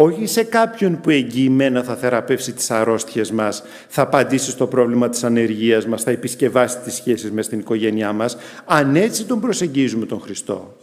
όχι 0.00 0.26
σε 0.26 0.42
κάποιον 0.42 1.00
που 1.00 1.10
εγγυημένα 1.10 1.82
θα 1.82 1.96
θεραπεύσει 1.96 2.52
τις 2.52 2.70
αρρώστιες 2.70 3.30
μας, 3.30 3.62
θα 3.88 4.02
απαντήσει 4.02 4.50
στο 4.50 4.66
πρόβλημα 4.66 5.08
της 5.08 5.24
ανεργίας 5.24 5.86
μας, 5.86 6.02
θα 6.02 6.10
επισκευάσει 6.10 6.78
τις 6.78 6.94
σχέσεις 6.94 7.30
με 7.30 7.42
στην 7.42 7.58
οικογένειά 7.58 8.12
μας, 8.12 8.36
αν 8.64 8.96
έτσι 8.96 9.24
τον 9.24 9.40
προσεγγίζουμε 9.40 10.06
τον 10.06 10.20
Χριστό. 10.20 10.76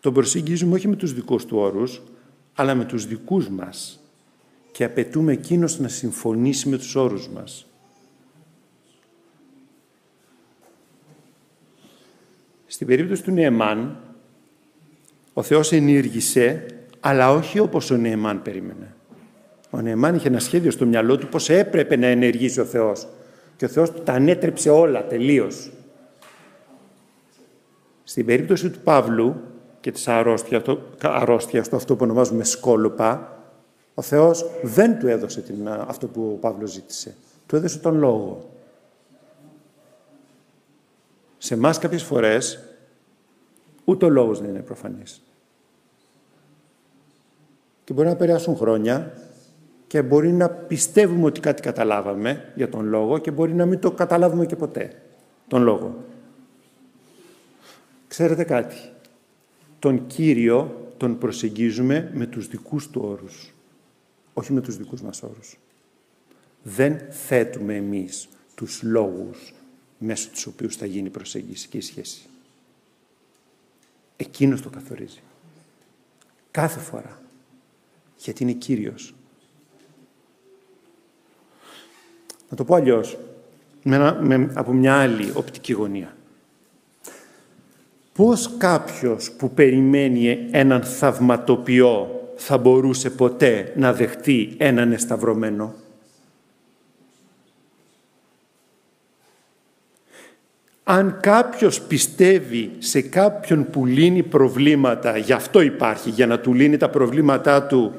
Τον 0.00 0.14
προσεγγίζουμε 0.14 0.74
όχι 0.74 0.88
με 0.88 0.96
τους 0.96 1.14
δικούς 1.14 1.44
του 1.44 1.56
όρους, 1.58 2.02
αλλά 2.54 2.74
με 2.74 2.84
τους 2.84 3.06
δικούς 3.06 3.48
μας 3.48 4.00
και 4.72 4.84
απαιτούμε 4.84 5.32
εκείνος 5.32 5.78
να 5.78 5.88
συμφωνήσει 5.88 6.68
με 6.68 6.76
τους 6.76 6.94
όρους 6.94 7.28
μας. 7.28 7.66
Στην 12.66 12.86
περίπτωση 12.86 13.22
του 13.22 13.30
Νεεμάν, 13.30 13.96
ο 15.32 15.42
Θεός 15.42 15.72
ενήργησε, 15.72 16.66
αλλά 17.08 17.30
όχι 17.30 17.58
όπως 17.58 17.90
ο 17.90 17.96
Νεεμάν 17.96 18.42
περίμενε. 18.42 18.94
Ο 19.70 19.80
Νεεμάν 19.80 20.14
είχε 20.14 20.28
ένα 20.28 20.38
σχέδιο 20.38 20.70
στο 20.70 20.86
μυαλό 20.86 21.18
του 21.18 21.28
πώς 21.28 21.50
έπρεπε 21.50 21.96
να 21.96 22.06
ενεργήσει 22.06 22.60
ο 22.60 22.64
Θεός. 22.64 23.08
Και 23.56 23.64
ο 23.64 23.68
Θεός 23.68 24.04
τα 24.04 24.12
ανέτρεψε 24.12 24.70
όλα 24.70 25.06
τελείως. 25.06 25.72
Στην 28.04 28.26
περίπτωση 28.26 28.70
του 28.70 28.78
Παύλου 28.80 29.40
και 29.80 29.92
της 29.92 30.08
αρρώστιας, 30.08 30.62
το, 30.62 30.80
αρρώστιας, 31.00 31.68
το 31.68 31.76
αυτό 31.76 31.96
που 31.96 32.04
ονομάζουμε 32.04 32.44
σκόλοπα, 32.44 33.38
ο 33.94 34.02
Θεός 34.02 34.46
δεν 34.62 34.98
του 34.98 35.08
έδωσε 35.08 35.40
την, 35.40 35.68
αυτό 35.68 36.06
που 36.06 36.30
ο 36.32 36.38
Παύλος 36.40 36.70
ζήτησε. 36.70 37.14
Του 37.46 37.56
έδωσε 37.56 37.78
τον 37.78 37.98
λόγο. 37.98 38.50
Σε 41.38 41.54
εμάς 41.54 41.78
κάποιες 41.78 42.02
φορές 42.02 42.60
ούτε 43.84 44.04
ο 44.04 44.08
λόγος 44.08 44.40
δεν 44.40 44.48
είναι 44.48 44.60
προφανής. 44.60 45.20
Και 47.86 47.92
μπορεί 47.92 48.08
να 48.08 48.16
περάσουν 48.16 48.56
χρόνια 48.56 49.12
και 49.86 50.02
μπορεί 50.02 50.32
να 50.32 50.48
πιστεύουμε 50.48 51.24
ότι 51.24 51.40
κάτι 51.40 51.62
καταλάβαμε 51.62 52.52
για 52.54 52.68
τον 52.68 52.86
λόγο 52.86 53.18
και 53.18 53.30
μπορεί 53.30 53.54
να 53.54 53.66
μην 53.66 53.78
το 53.78 53.90
καταλάβουμε 53.90 54.46
και 54.46 54.56
ποτέ, 54.56 55.02
τον 55.48 55.62
λόγο. 55.62 56.04
Ξέρετε 58.08 58.44
κάτι, 58.44 58.76
τον 59.78 60.06
Κύριο 60.06 60.90
τον 60.96 61.18
προσεγγίζουμε 61.18 62.10
με 62.14 62.26
τους 62.26 62.48
δικούς 62.48 62.90
του 62.90 63.00
όρους, 63.04 63.52
όχι 64.34 64.52
με 64.52 64.60
τους 64.60 64.76
δικούς 64.76 65.02
μας 65.02 65.22
όρους. 65.22 65.58
Δεν 66.62 67.00
θέτουμε 67.10 67.74
εμείς 67.74 68.28
τους 68.54 68.82
λόγους 68.82 69.54
μέσω 69.98 70.30
τους 70.30 70.46
οποίους 70.46 70.76
θα 70.76 70.86
γίνει 70.86 71.06
η 71.06 71.10
προσέγγιση 71.10 71.68
και 71.68 71.76
η 71.76 71.80
σχέση. 71.80 72.26
Εκείνος 74.16 74.62
το 74.62 74.70
καθορίζει. 74.70 75.20
Κάθε 76.50 76.80
φορά. 76.80 77.20
Γιατί 78.16 78.42
είναι 78.42 78.52
Κύριος. 78.52 79.14
Να 82.48 82.56
το 82.56 82.64
πω 82.64 82.74
αλλιώς, 82.74 83.18
με, 83.82 84.50
από 84.54 84.72
μια 84.72 84.94
άλλη 84.94 85.32
οπτική 85.34 85.72
γωνία. 85.72 86.16
Πώς 88.12 88.50
κάποιος 88.58 89.30
που 89.30 89.50
περιμένει 89.50 90.48
έναν 90.50 90.82
θαυματοποιό 90.82 92.10
θα 92.36 92.58
μπορούσε 92.58 93.10
ποτέ 93.10 93.72
να 93.76 93.92
δεχτεί 93.92 94.54
έναν 94.58 94.92
εσταυρωμένο; 94.92 95.74
Αν 100.88 101.18
κάποιος 101.20 101.80
πιστεύει 101.80 102.70
σε 102.78 103.00
κάποιον 103.00 103.70
που 103.70 103.86
λύνει 103.86 104.22
προβλήματα, 104.22 105.16
γι' 105.16 105.32
αυτό 105.32 105.60
υπάρχει, 105.60 106.10
για 106.10 106.26
να 106.26 106.38
του 106.40 106.54
λύνει 106.54 106.76
τα 106.76 106.90
προβλήματά 106.90 107.62
του, 107.62 107.94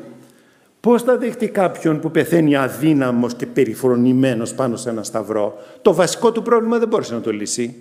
πώς 0.87 1.03
θα 1.03 1.17
δεχτεί 1.17 1.47
κάποιον 1.49 1.99
που 1.99 2.11
πεθαίνει 2.11 2.55
αδύναμος 2.55 3.35
και 3.35 3.45
περιφρονημένος 3.45 4.53
πάνω 4.53 4.75
σε 4.75 4.89
ένα 4.89 5.03
σταυρό; 5.03 5.57
Το 5.81 5.93
βασικό 5.93 6.31
του 6.31 6.41
πρόβλημα 6.41 6.77
δεν 6.79 6.87
μπόρεσε 6.87 7.13
να 7.13 7.21
το 7.21 7.31
λύσει. 7.31 7.75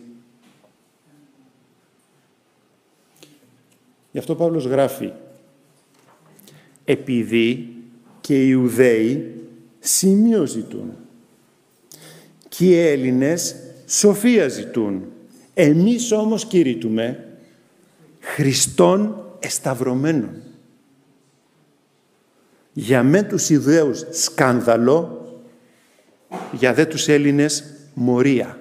Γι' 4.11 4.19
αυτό 4.19 4.33
ο 4.33 4.37
Παύλος 4.37 4.65
γράφει 4.65 5.13
«Επειδή 6.85 7.69
και 8.21 8.43
οι 8.43 8.47
Ιουδαίοι 8.51 9.35
σημείο 9.79 10.47
ζητούν 10.47 10.93
και 12.49 12.65
οι 12.65 12.79
Έλληνες 12.79 13.57
σοφία 13.87 14.49
ζητούν. 14.49 15.05
Εμείς 15.55 16.13
όμως 16.13 16.45
κηρύττουμε 16.47 17.25
Χριστόν 18.21 19.25
εσταυρωμένων. 19.39 20.46
Για 22.79 23.03
με 23.03 23.23
τους 23.23 23.51
Ιδέους 23.51 24.05
σκάνδαλο, 24.11 25.27
για 26.53 26.75
δε 26.75 26.85
τους 26.85 27.09
Έλληνες 27.09 27.75
μορία. 27.95 28.59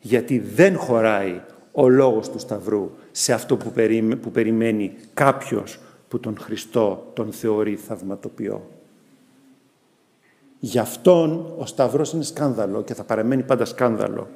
Γιατί 0.00 0.38
δεν 0.38 0.76
χωράει 0.76 1.40
ο 1.72 1.88
λόγος 1.88 2.30
του 2.30 2.38
Σταυρού 2.38 2.90
σε 3.10 3.32
αυτό 3.32 3.56
που, 3.56 3.72
που 4.20 4.30
περιμένει 4.30 4.94
κάποιος 5.14 5.78
που 6.08 6.20
τον 6.20 6.38
Χριστό 6.38 7.10
τον 7.14 7.32
θεωρεί 7.32 7.76
θαυματοποιό. 7.76 8.70
Γι' 10.58 10.78
αυτόν 10.78 11.54
ο 11.58 11.66
Σταυρός 11.66 12.12
είναι 12.12 12.24
σκάνδαλο 12.24 12.82
και 12.82 12.94
θα 12.94 13.04
παραμένει 13.04 13.42
πάντα 13.42 13.64
σκάνδαλο. 13.64 14.28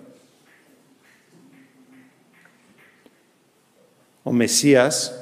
ο 4.29 4.33
Μεσσίας, 4.33 5.13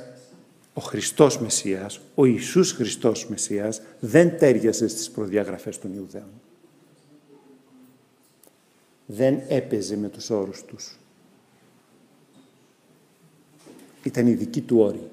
ο 0.79 0.81
Χριστός 0.81 1.39
Μεσσίας, 1.39 2.01
ο 2.15 2.25
Ιησούς 2.25 2.73
Χριστός 2.73 3.27
Μεσσίας 3.29 3.81
δεν 4.01 4.39
τέριαζε 4.39 4.89
στις 4.89 5.11
προδιαγραφές 5.11 5.79
των 5.79 5.95
Ιουδαίων. 5.95 6.31
Δεν 9.07 9.41
έπαιζε 9.49 9.97
με 9.97 10.09
τους 10.09 10.31
όρους 10.31 10.65
τους. 10.65 10.99
Ήταν 14.03 14.27
η 14.27 14.33
δική 14.33 14.61
του 14.61 14.79
όρη. 14.79 15.11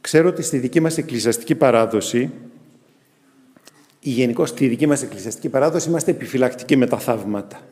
Ξέρω 0.00 0.28
ότι 0.28 0.42
στη 0.42 0.58
δική 0.58 0.80
μας 0.80 0.98
εκκλησιαστική 0.98 1.54
παράδοση 1.54 2.30
ή 4.00 4.10
γενικώς 4.10 4.48
στη 4.48 4.68
δική 4.68 4.86
μας 4.86 5.02
εκκλησιαστική 5.02 5.48
παράδοση 5.48 5.88
είμαστε 5.88 6.10
επιφυλακτικοί 6.10 6.76
με 6.76 6.86
τα 6.86 6.98
θαύματα. 6.98 7.62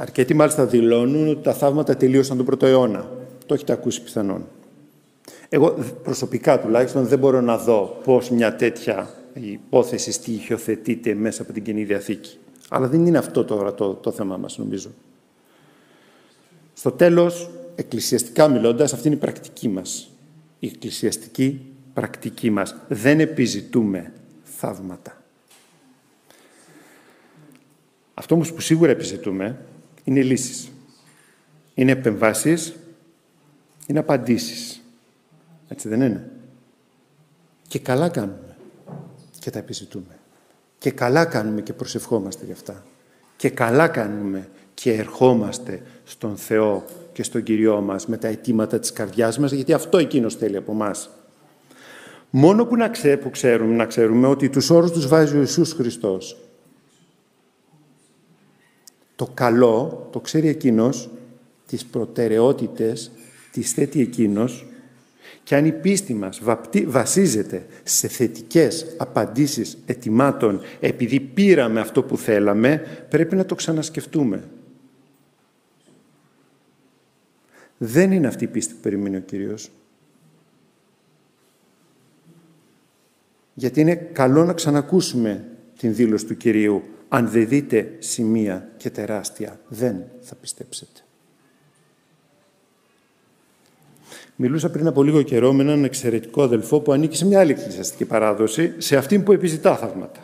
Αρκετοί 0.00 0.34
μάλιστα 0.34 0.66
δηλώνουν 0.66 1.28
ότι 1.28 1.42
τα 1.42 1.52
θαύματα 1.52 1.96
τελείωσαν 1.96 2.36
τον 2.36 2.46
πρώτο 2.46 2.66
αιώνα. 2.66 3.10
Το 3.46 3.54
έχετε 3.54 3.72
ακούσει 3.72 4.02
πιθανόν. 4.02 4.46
Εγώ 5.48 5.74
προσωπικά 6.02 6.60
τουλάχιστον 6.60 7.06
δεν 7.06 7.18
μπορώ 7.18 7.40
να 7.40 7.58
δω 7.58 8.00
πώς 8.04 8.30
μια 8.30 8.56
τέτοια 8.56 9.10
υπόθεση 9.32 10.12
στοιχειοθετείται 10.12 11.14
μέσα 11.14 11.42
από 11.42 11.52
την 11.52 11.62
Καινή 11.62 11.84
Διαθήκη. 11.84 12.38
Αλλά 12.68 12.88
δεν 12.88 13.06
είναι 13.06 13.18
αυτό 13.18 13.44
τώρα 13.44 13.74
το, 13.74 13.94
το 13.94 14.10
θέμα 14.10 14.36
μας 14.36 14.58
νομίζω. 14.58 14.90
Στο 16.74 16.90
τέλος, 16.90 17.50
εκκλησιαστικά 17.74 18.48
μιλώντας, 18.48 18.92
αυτή 18.92 19.06
είναι 19.06 19.16
η 19.16 19.20
πρακτική 19.20 19.68
μας. 19.68 20.10
Η 20.58 20.66
εκκλησιαστική 20.66 21.60
πρακτική 21.94 22.50
μας. 22.50 22.76
Δεν 22.88 23.20
επιζητούμε 23.20 24.12
θαύματα. 24.42 25.22
Αυτό 28.14 28.34
όμως 28.34 28.52
που 28.52 28.60
σίγουρα 28.60 28.90
επιζητούμε 28.90 29.58
είναι 30.08 30.22
λύσεις. 30.22 30.70
Είναι 31.74 31.92
επεμβάσεις, 31.92 32.76
είναι 33.86 33.98
απαντήσεις. 33.98 34.82
Έτσι 35.68 35.88
δεν 35.88 36.00
είναι; 36.00 36.30
Και 37.68 37.78
καλά 37.78 38.08
κάνουμε 38.08 38.56
και 39.38 39.50
τα 39.50 39.58
επιζητούμε. 39.58 40.18
Και 40.78 40.90
καλά 40.90 41.24
κάνουμε 41.24 41.60
και 41.60 41.72
προσευχόμαστε 41.72 42.44
γι' 42.44 42.52
αυτά. 42.52 42.84
Και 43.36 43.50
καλά 43.50 43.88
κάνουμε 43.88 44.48
και 44.74 44.92
ερχόμαστε 44.92 45.82
στον 46.04 46.36
Θεό 46.36 46.84
και 47.12 47.22
στον 47.22 47.42
Κυριό 47.42 47.80
μας 47.80 48.06
με 48.06 48.16
τα 48.16 48.28
αιτήματα 48.28 48.78
της 48.78 48.92
καρδιάς 48.92 49.38
μας, 49.38 49.52
γιατί 49.52 49.72
αυτό 49.72 49.98
Εκείνος 49.98 50.34
θέλει 50.34 50.56
από 50.56 50.72
μας. 50.72 51.10
Μόνο 52.30 52.66
που, 52.66 52.76
να 52.76 52.90
που 53.20 53.30
ξέρουμε, 53.30 53.74
να 53.74 53.86
ξέρουμε 53.86 54.26
ότι 54.26 54.48
τους 54.48 54.70
όρους 54.70 54.90
τους 54.90 55.06
βάζει 55.06 55.36
ο 55.36 55.40
Ιησούς 55.40 55.72
Χριστός 55.72 56.47
το 59.18 59.30
καλό 59.34 60.08
το 60.12 60.20
ξέρει 60.20 60.48
εκείνος, 60.48 61.10
τις 61.66 61.84
προτεραιότητες 61.84 63.10
τις 63.52 63.72
θέτει 63.72 64.00
εκείνος 64.00 64.66
και 65.42 65.56
αν 65.56 65.66
η 65.66 65.72
πίστη 65.72 66.14
μας 66.14 66.40
βασίζεται 66.86 67.66
σε 67.82 68.08
θετικές 68.08 68.94
απαντήσεις 68.96 69.78
ετοιμάτων 69.86 70.60
επειδή 70.80 71.20
πήραμε 71.20 71.80
αυτό 71.80 72.02
που 72.02 72.16
θέλαμε, 72.16 72.82
πρέπει 73.08 73.36
να 73.36 73.44
το 73.44 73.54
ξανασκεφτούμε. 73.54 74.48
Δεν 77.78 78.12
είναι 78.12 78.26
αυτή 78.26 78.44
η 78.44 78.48
πίστη 78.48 78.74
που 78.74 78.80
περιμένει 78.80 79.16
ο 79.16 79.20
Κύριος. 79.20 79.70
Γιατί 83.54 83.80
είναι 83.80 83.94
καλό 83.94 84.44
να 84.44 84.52
ξανακούσουμε 84.52 85.48
την 85.78 85.94
δήλωση 85.94 86.26
του 86.26 86.36
Κυρίου 86.36 86.82
αν 87.08 87.28
δεν 87.28 87.48
δείτε 87.48 87.92
σημεία 87.98 88.68
και 88.76 88.90
τεράστια, 88.90 89.60
δεν 89.68 90.04
θα 90.20 90.34
πιστέψετε. 90.34 91.00
Μιλούσα 94.36 94.70
πριν 94.70 94.86
από 94.86 95.02
λίγο 95.02 95.22
καιρό 95.22 95.52
με 95.52 95.62
έναν 95.62 95.84
εξαιρετικό 95.84 96.42
αδελφό 96.42 96.80
που 96.80 96.92
ανήκει 96.92 97.16
σε 97.16 97.26
μια 97.26 97.40
άλλη 97.40 97.50
εκκλησιαστική 97.50 98.04
παράδοση, 98.04 98.74
σε 98.78 98.96
αυτήν 98.96 99.22
που 99.22 99.32
επιζητά 99.32 99.76
θαύματα. 99.76 100.20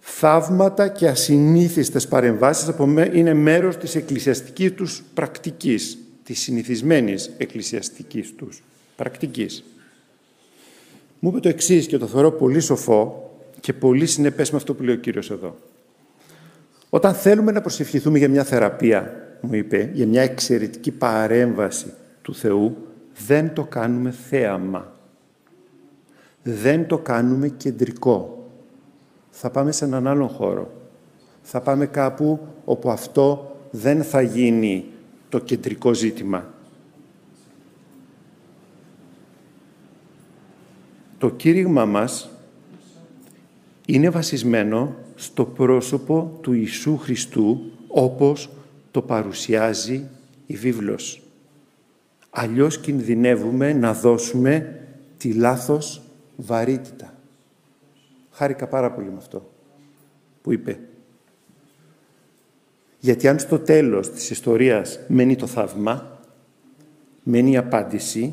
Θαύματα 0.00 0.88
και 0.88 1.08
ασυνήθιστες 1.08 2.08
παρεμβάσεις 2.08 2.74
είναι 3.12 3.34
μέρος 3.34 3.76
της 3.76 3.94
εκκλησιαστικής 3.94 4.72
τους 4.72 5.02
πρακτικής. 5.14 5.96
της 6.24 6.40
συνηθισμένης 6.40 7.30
εκκλησιαστικής 7.36 8.34
τους 8.34 8.62
πρακτικής. 8.96 9.64
Μου 11.18 11.28
είπε 11.28 11.40
το 11.40 11.48
εξής 11.48 11.86
και 11.86 11.98
το 11.98 12.06
θεωρώ 12.06 12.30
πολύ 12.30 12.60
σοφό 12.60 13.21
και 13.62 13.72
πολύ 13.72 14.06
συνεπές 14.06 14.50
με 14.50 14.56
αυτό 14.56 14.74
που 14.74 14.82
λέει 14.82 14.94
ο 14.94 14.98
Κύριος 14.98 15.30
εδώ. 15.30 15.56
Όταν 16.90 17.14
θέλουμε 17.14 17.52
να 17.52 17.60
προσευχηθούμε 17.60 18.18
για 18.18 18.28
μια 18.28 18.44
θεραπεία, 18.44 19.14
μου 19.40 19.54
είπε, 19.54 19.90
για 19.92 20.06
μια 20.06 20.22
εξαιρετική 20.22 20.90
παρέμβαση 20.90 21.92
του 22.22 22.34
Θεού, 22.34 22.76
δεν 23.26 23.52
το 23.52 23.64
κάνουμε 23.64 24.10
θέαμα. 24.10 24.92
Δεν 26.42 26.86
το 26.86 26.98
κάνουμε 26.98 27.48
κεντρικό. 27.48 28.48
Θα 29.30 29.50
πάμε 29.50 29.72
σε 29.72 29.84
έναν 29.84 30.06
άλλον 30.06 30.28
χώρο. 30.28 30.72
Θα 31.42 31.60
πάμε 31.60 31.86
κάπου 31.86 32.40
όπου 32.64 32.90
αυτό 32.90 33.56
δεν 33.70 34.02
θα 34.02 34.22
γίνει 34.22 34.84
το 35.28 35.38
κεντρικό 35.38 35.94
ζήτημα. 35.94 36.54
Το 41.18 41.30
κήρυγμα 41.30 41.84
μας 41.84 42.31
είναι 43.86 44.10
βασισμένο 44.10 44.96
στο 45.14 45.44
πρόσωπο 45.44 46.38
του 46.40 46.52
Ιησού 46.52 46.96
Χριστού 46.96 47.60
όπως 47.88 48.50
το 48.90 49.02
παρουσιάζει 49.02 50.08
η 50.46 50.56
βίβλος. 50.56 51.22
Αλλιώς 52.30 52.78
κινδυνεύουμε 52.78 53.72
να 53.72 53.94
δώσουμε 53.94 54.80
τη 55.16 55.32
λάθος 55.32 56.02
βαρύτητα. 56.36 57.14
Χάρηκα 58.30 58.66
πάρα 58.66 58.92
πολύ 58.92 59.10
με 59.10 59.16
αυτό 59.16 59.52
που 60.42 60.52
είπε. 60.52 60.78
Γιατί 62.98 63.28
αν 63.28 63.38
στο 63.38 63.58
τέλος 63.58 64.10
της 64.10 64.30
ιστορίας 64.30 65.00
μένει 65.08 65.36
το 65.36 65.46
θαύμα, 65.46 66.20
μένει 67.22 67.50
η 67.50 67.56
απάντηση, 67.56 68.32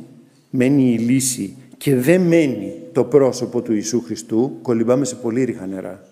μένει 0.49 0.93
η 0.93 0.97
λύση 0.97 1.57
και 1.80 1.96
δεν 1.96 2.22
μένει 2.22 2.82
το 2.94 3.04
πρόσωπο 3.04 3.62
του 3.62 3.74
Ιησού 3.74 4.02
Χριστού, 4.02 4.60
κολυμπάμε 4.62 5.06
σε 5.06 5.15
πολύ 5.15 5.44
ρίχα 5.44 5.65
νερά. 5.65 6.04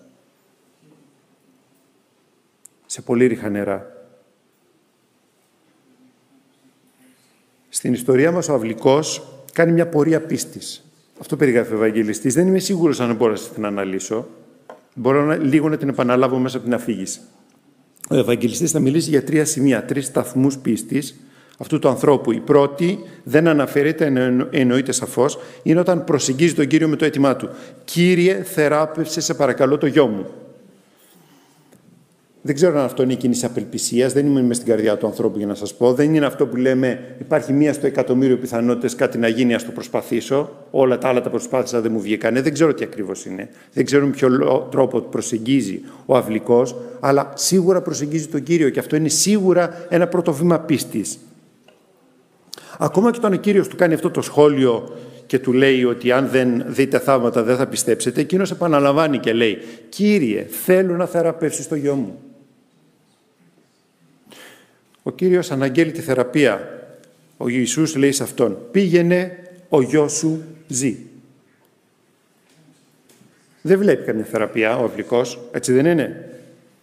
Σε 2.86 3.02
πολύ 3.02 3.26
ρίχα 3.26 3.48
νερά. 3.48 3.92
Στην 7.68 7.92
ιστορία 7.92 8.32
μας 8.32 8.48
ο 8.48 8.54
Αυλικός 8.54 9.28
κάνει 9.52 9.72
μια 9.72 9.88
πορεία 9.88 10.20
πίστης. 10.20 10.84
Αυτό 11.20 11.36
περιγράφει 11.36 11.72
ο 11.72 11.76
Ευαγγελιστής. 11.76 12.34
Δεν 12.34 12.46
είμαι 12.46 12.58
σίγουρος 12.58 13.00
αν 13.00 13.16
μπορώ 13.16 13.32
να 13.32 13.38
την 13.54 13.64
αναλύσω. 13.64 14.28
Μπορώ 14.94 15.24
να, 15.24 15.36
λίγο 15.36 15.68
να 15.68 15.76
την 15.76 15.88
επαναλάβω 15.88 16.38
μέσα 16.38 16.56
από 16.56 16.66
την 16.66 16.74
αφήγηση. 16.74 17.20
Ο 18.10 18.14
Ευαγγελιστής 18.14 18.70
θα 18.70 18.80
μιλήσει 18.80 19.10
για 19.10 19.24
τρία 19.24 19.44
σημεία, 19.44 19.84
τρεις 19.84 20.06
σταθμούς 20.06 20.58
πίστης 20.58 21.20
αυτού 21.58 21.78
του 21.78 21.88
ανθρώπου. 21.88 22.32
Η 22.32 22.40
πρώτη 22.40 22.98
δεν 23.24 23.48
αναφέρεται, 23.48 24.12
εννοείται 24.50 24.92
σαφώς, 24.92 25.38
είναι 25.62 25.80
όταν 25.80 26.04
προσεγγίζει 26.04 26.54
τον 26.54 26.66
κύριο 26.66 26.88
με 26.88 26.96
το 26.96 27.04
αίτημά 27.04 27.36
του. 27.36 27.48
Κύριε, 27.84 28.42
θεράπευσε 28.42 29.20
σε 29.20 29.34
παρακαλώ 29.34 29.78
το 29.78 29.86
γιο 29.86 30.06
μου. 30.06 30.26
Δεν 32.42 32.54
ξέρω 32.54 32.78
αν 32.78 32.84
αυτό 32.84 33.02
είναι 33.02 33.12
η 33.12 33.16
κίνηση 33.16 33.44
απελπισίας, 33.44 34.12
δεν 34.12 34.36
είμαι 34.36 34.54
στην 34.54 34.66
καρδιά 34.66 34.96
του 34.96 35.06
ανθρώπου 35.06 35.38
για 35.38 35.46
να 35.46 35.54
σας 35.54 35.74
πω. 35.74 35.92
Δεν 35.92 36.14
είναι 36.14 36.26
αυτό 36.26 36.46
που 36.46 36.56
λέμε 36.56 37.16
υπάρχει 37.20 37.52
μία 37.52 37.72
στο 37.72 37.86
εκατομμύριο 37.86 38.36
πιθανότητες 38.36 38.94
κάτι 38.94 39.18
να 39.18 39.28
γίνει, 39.28 39.54
ας 39.54 39.64
το 39.64 39.70
προσπαθήσω. 39.70 40.50
Όλα 40.70 40.98
τα 40.98 41.08
άλλα 41.08 41.20
τα 41.20 41.30
προσπάθησα, 41.30 41.80
δεν 41.80 41.92
μου 41.92 42.00
βγήκανε. 42.00 42.42
Δεν 42.42 42.52
ξέρω 42.52 42.74
τι 42.74 42.84
ακριβώς 42.84 43.24
είναι. 43.24 43.48
Δεν 43.72 43.84
ξέρω 43.84 44.06
με 44.06 44.10
ποιο 44.10 44.28
τρόπο 44.70 45.00
προσεγγίζει 45.00 45.80
ο 46.06 46.16
αυλικός, 46.16 46.76
αλλά 47.00 47.32
σίγουρα 47.34 47.82
προσεγγίζει 47.82 48.26
τον 48.26 48.42
κύριο 48.42 48.68
και 48.68 48.78
αυτό 48.78 48.96
είναι 48.96 49.08
σίγουρα 49.08 49.86
ένα 49.88 50.06
πρώτο 50.06 50.32
βήμα 50.32 50.58
πίστης. 50.60 51.18
Ακόμα 52.78 53.10
και 53.10 53.18
όταν 53.18 53.32
ο 53.32 53.36
Κύριος 53.36 53.68
του 53.68 53.76
κάνει 53.76 53.94
αυτό 53.94 54.10
το 54.10 54.22
σχόλιο 54.22 54.96
και 55.26 55.38
του 55.38 55.52
λέει 55.52 55.84
ότι 55.84 56.12
αν 56.12 56.28
δεν 56.28 56.64
δείτε 56.66 56.98
θαύματα 56.98 57.42
δεν 57.42 57.56
θα 57.56 57.66
πιστέψετε, 57.66 58.20
εκείνος 58.20 58.50
επαναλαμβάνει 58.50 59.18
και 59.18 59.32
λέει 59.32 59.58
«Κύριε, 59.88 60.46
θέλω 60.50 60.96
να 60.96 61.06
θεραπεύσεις 61.06 61.68
το 61.68 61.74
γιο 61.74 61.94
μου». 61.94 62.20
Ο 65.02 65.10
Κύριος 65.10 65.50
αναγγέλει 65.50 65.92
τη 65.92 66.00
θεραπεία. 66.00 66.68
Ο 67.36 67.48
Ιησούς 67.48 67.96
λέει 67.96 68.12
σε 68.12 68.22
αυτόν 68.22 68.58
«Πήγαινε, 68.70 69.38
ο 69.68 69.82
γιος 69.82 70.12
σου 70.12 70.42
ζει». 70.68 70.96
Δεν 73.62 73.78
βλέπει 73.78 74.04
καμιά 74.04 74.24
θεραπεία 74.24 74.76
ο 74.76 74.84
αυλικός, 74.84 75.40
έτσι 75.52 75.72
δεν 75.72 75.86
είναι; 75.86 76.30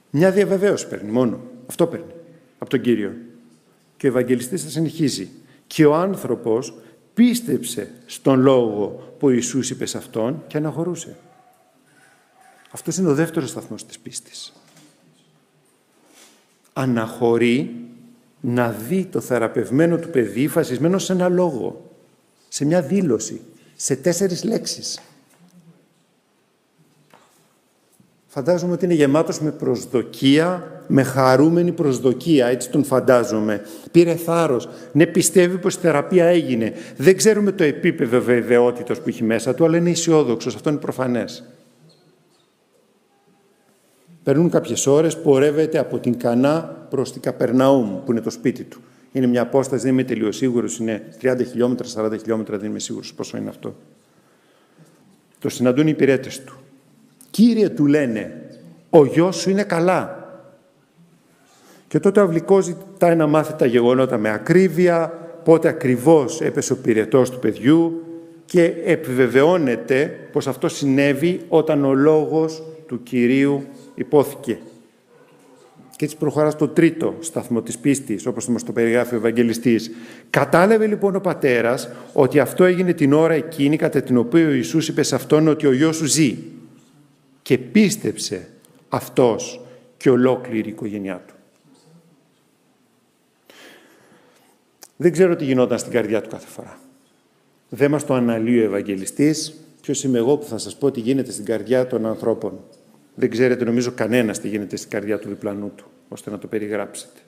Μια 0.10 0.32
διαβεβαίωση 0.32 0.88
παίρνει 0.88 1.12
μόνο. 1.12 1.40
Αυτό 1.68 1.88
παίρνει 1.88 2.06
από 2.60 2.70
τον 2.70 2.82
Κύριο. 2.82 3.12
Και 3.98 4.06
ο 4.08 4.10
Ευαγγελιστής 4.10 4.64
θα 4.64 4.70
συνεχίζει. 4.70 5.30
Και 5.68 5.86
ο 5.86 5.96
άνθρωπος 5.96 6.74
πίστεψε 7.14 7.92
στον 8.06 8.40
λόγο 8.40 9.16
που 9.20 9.28
ο 9.28 9.30
Ιησούς 9.30 9.70
είπε 9.70 9.86
σε 9.86 9.98
αυτόν 9.98 10.44
και 10.48 10.58
αναχωρούσε. 10.58 11.16
Αυτός 12.72 12.98
είναι 12.98 13.10
ο 13.10 13.14
δεύτερος 13.14 13.50
σταθμός 13.50 13.86
της 13.86 14.00
πίστης. 14.00 14.54
Αναχωρεί 16.74 17.86
να 18.42 18.72
δει 18.72 19.06
το 19.06 19.20
θεραπευμένο 19.20 19.98
του 19.98 20.10
παιδί 20.10 20.48
φασισμένο 20.48 20.98
σε 20.98 21.14
ένα 21.14 21.30
λόγο, 21.30 21.92
σε 22.48 22.66
μια 22.66 22.82
δήλωση, 22.82 23.42
σε 23.76 23.96
τέσσερις 23.96 24.44
λέξεις. 24.44 25.00
Φαντάζομαι 28.36 28.74
ότι 28.74 28.86
είναι 28.86 28.94
γεμάτος 28.94 29.40
με 29.40 29.52
προσδοκία, 29.52 30.82
με 30.88 31.04
χαρούμενη 31.04 31.72
προσδοκία, 31.72 32.48
έτσι 32.48 32.70
τον 32.70 32.84
φαντάζομαι. 32.84 33.62
Πήρε 33.92 34.16
θάρρος, 34.16 34.70
ναι 34.92 35.06
πιστεύει 35.06 35.58
πως 35.58 35.76
η 35.76 35.78
θεραπεία 35.80 36.26
έγινε. 36.26 36.74
Δεν 36.98 37.18
ξέρουμε 37.18 37.52
το 37.52 37.64
επίπεδο 37.64 38.22
βεβαιότητας 38.22 39.02
που 39.02 39.10
έχει 39.10 39.24
μέσα 39.24 39.56
του, 39.56 39.66
αλλά 39.66 39.78
είναι 39.78 39.90
αισιόδοξος. 39.90 40.56
αυτό 40.56 40.70
είναι 40.70 40.80
προφανές. 40.80 41.44
Περνούν 44.24 44.50
κάποιες 44.50 44.88
ώρες, 44.88 45.18
πορεύεται 45.18 45.78
από 45.78 46.00
την 46.00 46.18
Κανά 46.18 46.88
προς 46.90 47.12
την 47.12 47.22
Καπερναούμ, 47.22 48.04
που 48.04 48.12
είναι 48.12 48.22
το 48.22 48.30
σπίτι 48.30 48.64
του. 48.64 48.82
Είναι 49.12 49.28
μια 49.28 49.42
απόσταση, 49.42 49.84
δεν 49.84 49.92
είμαι 49.92 50.04
τελείως 50.04 50.36
σίγουρος, 50.36 50.78
είναι 50.78 51.04
30 51.22 51.44
χιλιόμετρα, 51.44 51.88
40 51.88 52.18
χιλιόμετρα, 52.18 52.58
δεν 52.58 52.70
είμαι 52.70 52.80
σίγουρος 52.80 53.14
πόσο 53.14 53.38
είναι 53.38 53.50
αυτό. 53.50 53.76
Το 55.40 55.50
συναντούν 55.50 55.88
οι 55.88 55.92
υπηρέτες 55.94 56.44
του. 56.44 56.60
Κύριε 57.36 57.70
του 57.70 57.86
λένε, 57.86 58.42
ο 58.90 59.06
γιος 59.06 59.36
σου 59.36 59.50
είναι 59.50 59.64
καλά. 59.64 60.30
Και 61.88 62.00
τότε 62.00 62.20
ο 62.20 62.24
Αυλικός 62.24 62.66
ζητάει 62.66 63.16
να 63.16 63.28
μάθει 63.28 63.54
τα 63.54 63.66
γεγονότα 63.66 64.18
με 64.18 64.30
ακρίβεια, 64.30 65.14
πότε 65.44 65.68
ακριβώς 65.68 66.42
έπεσε 66.42 66.74
ο 66.74 66.78
πυρετός 66.78 67.30
του 67.30 67.40
παιδιού 67.40 68.04
και 68.46 68.74
επιβεβαιώνεται 68.86 70.20
πως 70.32 70.48
αυτό 70.48 70.68
συνέβη 70.68 71.42
όταν 71.48 71.86
ο 71.86 71.94
λόγος 71.94 72.64
του 72.88 73.04
Κυρίου 73.04 73.64
υπόθηκε. 73.96 74.58
Και 75.96 76.06
έτσι 76.06 76.18
προχωρά 76.18 76.50
στο 76.50 76.68
τρίτο 76.68 77.16
σταθμό 77.20 77.62
της 77.62 77.78
πίστης, 77.78 78.26
όπως 78.26 78.48
μας 78.48 78.64
το 78.64 78.72
περιγράφει 78.72 79.14
ο 79.14 79.18
Ευαγγελιστής. 79.18 79.92
Κατάλαβε 80.30 80.88
λοιπόν 80.88 81.16
ο 81.16 81.20
πατέρας 81.20 81.90
ότι 82.14 82.40
αυτό 82.40 82.64
έγινε 82.64 82.94
την 82.94 83.14
ώρα 83.14 83.34
εκείνη 83.34 83.78
κατά 83.78 84.02
την 84.02 84.18
οποία 84.18 84.48
ο 84.48 84.52
Ιησούς 84.52 84.88
είπε 84.88 85.04
σε 85.04 85.16
αυτόν 85.16 85.48
ότι 85.48 85.68
ο 85.68 85.74
γιος 85.74 85.96
σου 85.96 86.06
ζει 86.06 86.38
και 87.46 87.58
πίστεψε 87.58 88.48
αυτός 88.90 89.62
και 89.98 90.10
ολόκληρη 90.10 90.68
η 90.68 90.72
οικογένειά 90.72 91.24
του. 91.28 91.34
Δεν 94.96 95.12
ξέρω 95.12 95.36
τι 95.36 95.46
γινόταν 95.46 95.80
στην 95.80 95.92
καρδιά 95.92 96.22
του 96.22 96.30
κάθε 96.30 96.48
φορά. 96.48 96.80
Δεν 97.70 97.92
μας 97.92 98.06
το 98.06 98.14
αναλύει 98.14 98.60
ο 98.60 98.64
Ευαγγελιστής. 98.64 99.54
Ποιος 99.82 100.04
είμαι 100.04 100.18
εγώ 100.18 100.38
που 100.38 100.46
θα 100.46 100.58
σας 100.58 100.76
πω 100.78 100.92
τι 100.92 101.00
γίνεται 101.00 101.32
στην 101.32 101.46
καρδιά 101.46 101.88
των 101.88 102.06
ανθρώπων. 102.06 102.60
Δεν 103.16 103.30
ξέρετε 103.30 103.66
νομίζω 103.66 103.92
κανένας 103.92 104.40
τι 104.40 104.48
γίνεται 104.48 104.76
στην 104.76 104.90
καρδιά 104.90 105.20
του 105.20 105.28
διπλανού 105.28 105.72
του, 105.76 105.86
ώστε 106.10 106.30
να 106.30 106.38
το 106.38 106.48
περιγράψετε. 106.48 107.20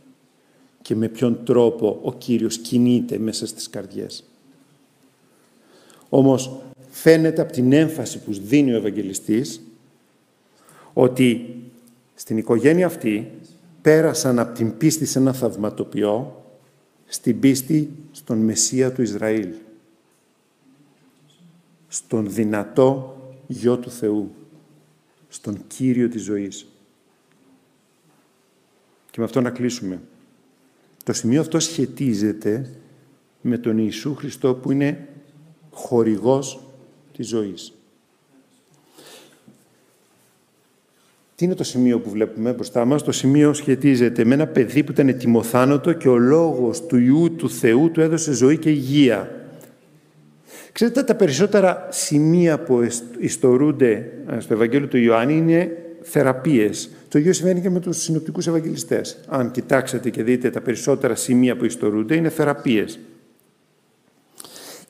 Και 0.81 0.95
με 0.95 1.07
ποιον 1.07 1.43
τρόπο 1.43 1.99
ο 2.03 2.13
Κύριος 2.13 2.57
κινείται 2.57 3.17
μέσα 3.17 3.47
στις 3.47 3.69
καρδιές. 3.69 4.23
Όμως 6.09 6.61
φαίνεται 6.89 7.41
από 7.41 7.51
την 7.51 7.73
έμφαση 7.73 8.19
που 8.19 8.33
δίνει 8.33 8.73
ο 8.73 8.75
Ευαγγελιστής 8.75 9.61
ότι 10.99 11.55
στην 12.15 12.37
οικογένεια 12.37 12.85
αυτή 12.85 13.31
πέρασαν 13.81 14.39
από 14.39 14.53
την 14.53 14.77
πίστη 14.77 15.05
σε 15.05 15.19
ένα 15.19 15.33
θαυματοποιό 15.33 16.43
στην 17.05 17.39
πίστη 17.39 17.91
στον 18.11 18.37
Μεσσία 18.37 18.91
του 18.91 19.01
Ισραήλ, 19.01 19.53
στον 21.87 22.33
δυνατό 22.33 23.17
Γιο 23.47 23.77
του 23.77 23.91
Θεού, 23.91 24.31
στον 25.29 25.57
Κύριο 25.67 26.09
της 26.09 26.23
ζωής. 26.23 26.67
Και 29.11 29.19
με 29.19 29.23
αυτό 29.23 29.41
να 29.41 29.49
κλείσουμε. 29.49 30.01
Το 31.03 31.13
σημείο 31.13 31.41
αυτό 31.41 31.59
σχετίζεται 31.59 32.69
με 33.41 33.57
τον 33.57 33.77
Ιησού 33.77 34.15
Χριστό 34.15 34.55
που 34.55 34.71
είναι 34.71 35.07
χορηγός 35.71 36.63
της 37.13 37.27
ζωής. 37.27 37.76
Τι 41.37 41.45
είναι 41.45 41.55
το 41.55 41.63
σημείο 41.63 41.99
που 41.99 42.09
βλέπουμε 42.09 42.53
μπροστά 42.53 42.85
μας; 42.85 43.03
Το 43.03 43.11
σημείο 43.11 43.53
σχετίζεται 43.53 44.25
με 44.25 44.33
ένα 44.33 44.47
παιδί 44.47 44.83
που 44.83 44.91
ήταν 44.91 45.07
ετοιμοθάνατο 45.07 45.93
και 45.93 46.07
ο 46.07 46.17
λόγος 46.17 46.85
του 46.85 46.97
Ιού 46.97 47.35
του 47.35 47.49
Θεού 47.49 47.91
του 47.91 48.01
έδωσε 48.01 48.33
ζωή 48.33 48.57
και 48.57 48.69
υγεία. 48.69 49.31
Ξέρετε, 50.71 51.03
τα 51.03 51.15
περισσότερα 51.15 51.87
σημεία 51.89 52.59
που 52.59 52.87
ιστορούνται 53.19 54.11
ε, 54.29 54.39
στο 54.39 54.53
Ευαγγέλιο 54.53 54.87
του 54.87 54.97
Ιωάννη 54.97 55.37
είναι 55.37 55.77
θεραπείες. 56.01 56.89
Το 57.07 57.19
ίδιο 57.19 57.33
συμβαίνει 57.33 57.61
και 57.61 57.69
με 57.69 57.79
τους 57.79 57.97
συνοπτικούς 57.97 58.47
Ευαγγελιστές. 58.47 59.19
Αν 59.27 59.51
κοιτάξετε 59.51 60.09
και 60.09 60.23
δείτε 60.23 60.49
τα 60.49 60.61
περισσότερα 60.61 61.15
σημεία 61.15 61.57
που 61.57 61.65
ιστορούνται, 61.65 62.15
είναι 62.15 62.29
θεραπείες. 62.29 62.99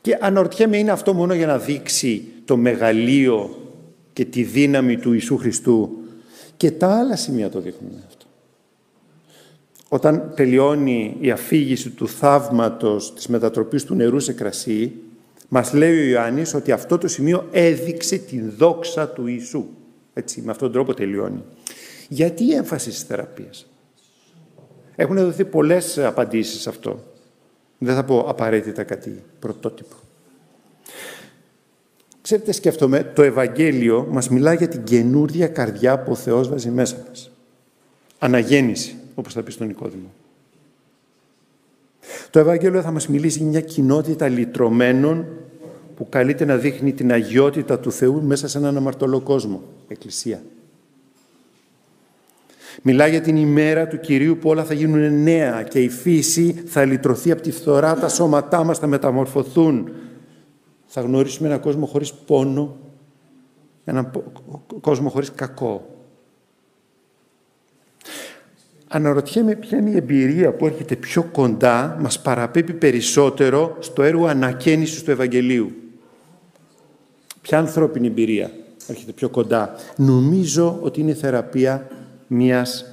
Και 0.01 0.17
αναρωτιέμαι, 0.21 0.77
είναι 0.77 0.91
αυτό 0.91 1.13
μόνο 1.13 1.33
για 1.33 1.47
να 1.47 1.57
δείξει 1.57 2.23
το 2.45 2.57
μεγαλείο 2.57 3.49
και 4.13 4.25
τη 4.25 4.43
δύναμη 4.43 4.97
του 4.97 5.13
Ιησού 5.13 5.37
Χριστού; 5.37 5.96
Και 6.57 6.71
τα 6.71 6.97
άλλα 6.97 7.15
σημεία 7.15 7.49
το 7.49 7.59
δείχνουν 7.59 7.91
αυτό. 8.07 8.25
Όταν 9.89 10.31
τελειώνει 10.35 11.17
η 11.19 11.31
αφήγηση 11.31 11.89
του 11.89 12.07
θαύματος 12.07 13.13
της 13.13 13.27
μετατροπής 13.27 13.83
του 13.83 13.95
νερού 13.95 14.19
σε 14.19 14.33
κρασί, 14.33 14.93
μας 15.49 15.73
λέει 15.73 15.99
ο 15.99 16.09
Ιωάννης 16.09 16.53
ότι 16.53 16.71
αυτό 16.71 16.97
το 16.97 17.07
σημείο 17.07 17.47
έδειξε 17.51 18.17
την 18.17 18.53
δόξα 18.57 19.09
του 19.09 19.27
Ιησού. 19.27 19.65
Έτσι, 20.13 20.41
με 20.41 20.51
αυτόν 20.51 20.71
τον 20.71 20.71
τρόπο 20.71 20.93
τελειώνει. 20.93 21.43
Γιατί 22.09 22.43
η 22.43 22.53
έμφαση 22.53 22.91
στις 22.91 23.03
θεραπείες; 23.03 23.67
Έχουν 24.95 25.15
δοθεί 25.15 25.45
πολλές 25.45 25.97
απαντήσεις 25.97 26.61
σε 26.61 26.69
αυτό. 26.69 27.03
Δεν 27.77 27.95
θα 27.95 28.03
πω 28.03 28.19
απαραίτητα 28.19 28.83
κάτι 28.83 29.23
πρωτότυπο. 29.39 29.95
Ξέρετε, 32.27 32.51
σκέφτομαι, 32.51 33.11
το 33.15 33.21
Ευαγγέλιο 33.21 34.07
μας 34.11 34.29
μιλά 34.29 34.53
για 34.53 34.67
την 34.67 34.83
καινούργια 34.83 35.47
καρδιά 35.47 35.99
που 35.99 36.11
ο 36.11 36.15
Θεός 36.15 36.49
βάζει 36.49 36.69
μέσα 36.69 36.95
μας. 37.07 37.31
Αναγέννηση, 38.19 38.95
όπως 39.15 39.33
θα 39.33 39.43
πει 39.43 39.51
στον 39.51 39.67
Νικόδημο. 39.67 40.11
Το 42.29 42.39
Ευαγγέλιο 42.39 42.81
θα 42.81 42.91
μας 42.91 43.07
μιλήσει 43.07 43.37
για 43.37 43.47
μια 43.47 43.61
κοινότητα 43.61 44.27
λυτρωμένων 44.27 45.25
που 45.95 46.09
καλείται 46.09 46.45
να 46.45 46.57
δείχνει 46.57 46.93
την 46.93 47.11
αγιότητα 47.11 47.79
του 47.79 47.91
Θεού 47.91 48.21
μέσα 48.21 48.47
σε 48.47 48.57
έναν 48.57 48.77
αμαρτωλό 48.77 49.21
κόσμο, 49.21 49.63
Εκκλησία. 49.87 50.41
Μιλά 52.81 53.07
για 53.07 53.21
την 53.21 53.35
ημέρα 53.35 53.87
του 53.87 53.99
Κυρίου 53.99 54.37
που 54.37 54.49
όλα 54.49 54.63
θα 54.63 54.73
γίνουν 54.73 55.23
νέα 55.23 55.63
και 55.63 55.79
η 55.79 55.89
φύση 55.89 56.63
θα 56.65 56.85
λυτρωθεί 56.85 57.31
από 57.31 57.41
τη 57.41 57.51
φθορά, 57.51 57.95
τα 57.95 58.07
σώματά 58.07 58.63
μας 58.63 58.79
θα 58.79 58.87
μεταμορφωθούν. 58.87 59.91
Θα 60.99 61.05
γνωρίσουμε 61.05 61.47
έναν 61.47 61.59
κόσμο 61.59 61.85
χωρίς 61.85 62.13
πόνο, 62.13 62.77
έναν 63.85 64.11
κόσμο 64.81 65.09
χωρίς 65.09 65.31
κακό. 65.31 66.05
Αναρωτιέμαι 68.87 69.55
ποια 69.55 69.77
είναι 69.77 69.89
η 69.89 69.95
εμπειρία 69.95 70.53
που 70.53 70.65
έρχεται 70.65 70.95
πιο 70.95 71.23
κοντά, 71.23 71.97
μας 71.99 72.21
παραπέμπει 72.21 72.73
περισσότερο 72.73 73.77
στο 73.79 74.03
έργο 74.03 74.25
ανακαίνησης 74.25 75.03
του 75.03 75.11
Ευαγγελίου. 75.11 75.71
Ποια 77.41 77.59
ανθρώπινη 77.59 78.07
εμπειρία 78.07 78.51
έρχεται 78.87 79.11
πιο 79.11 79.29
κοντά. 79.29 79.75
Νομίζω 79.95 80.79
ότι 80.81 80.99
είναι 81.01 81.11
η 81.11 81.15
θεραπεία 81.15 81.87
μιας, 82.27 82.85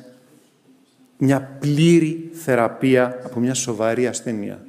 μια 1.19 1.57
πλήρη 1.61 2.31
θεραπεία 2.33 3.21
από 3.25 3.41
μια 3.41 3.55
σοβαρή 3.55 4.07
ασθένεια. 4.07 4.67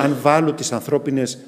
Αν 0.00 0.16
βάλω 0.22 0.52
τις 0.52 0.72
ανθρώπινες, 0.72 1.38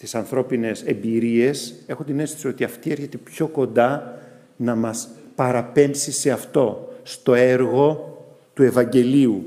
τις 0.00 0.14
ανθρώπινες 0.14 0.82
εμπειρίες, 0.82 1.74
έχω 1.86 2.04
την 2.04 2.20
αίσθηση 2.20 2.48
ότι 2.48 2.64
αυτή 2.64 2.90
έρχεται 2.90 3.16
πιο 3.16 3.46
κοντά 3.46 4.20
να 4.56 4.74
μας 4.74 5.08
παραπέμψει 5.34 6.12
σε 6.12 6.30
αυτό, 6.30 6.92
στο 7.02 7.34
έργο 7.34 8.16
του 8.54 8.62
Ευαγγελίου. 8.62 9.46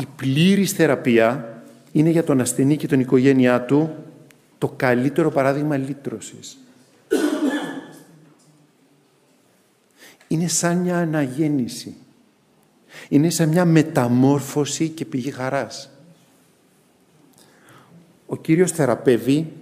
Η 0.00 0.06
πλήρης 0.16 0.72
θεραπεία 0.72 1.62
είναι 1.92 2.10
για 2.10 2.24
τον 2.24 2.40
ασθενή 2.40 2.76
και 2.76 2.86
την 2.86 3.00
οικογένειά 3.00 3.62
του 3.62 3.94
το 4.58 4.68
καλύτερο 4.68 5.30
παράδειγμα 5.30 5.76
λύτρωσης. 5.76 6.58
Είναι 10.28 10.48
σαν 10.48 10.76
μια 10.76 10.98
αναγέννηση. 10.98 11.94
Είναι 13.08 13.30
σαν 13.30 13.48
μια 13.48 13.64
μεταμόρφωση 13.64 14.88
και 14.88 15.04
πηγή 15.04 15.30
χαράς. 15.30 15.90
Ο 18.32 18.36
Κύριος 18.36 18.72
θεραπεύει 18.72 19.52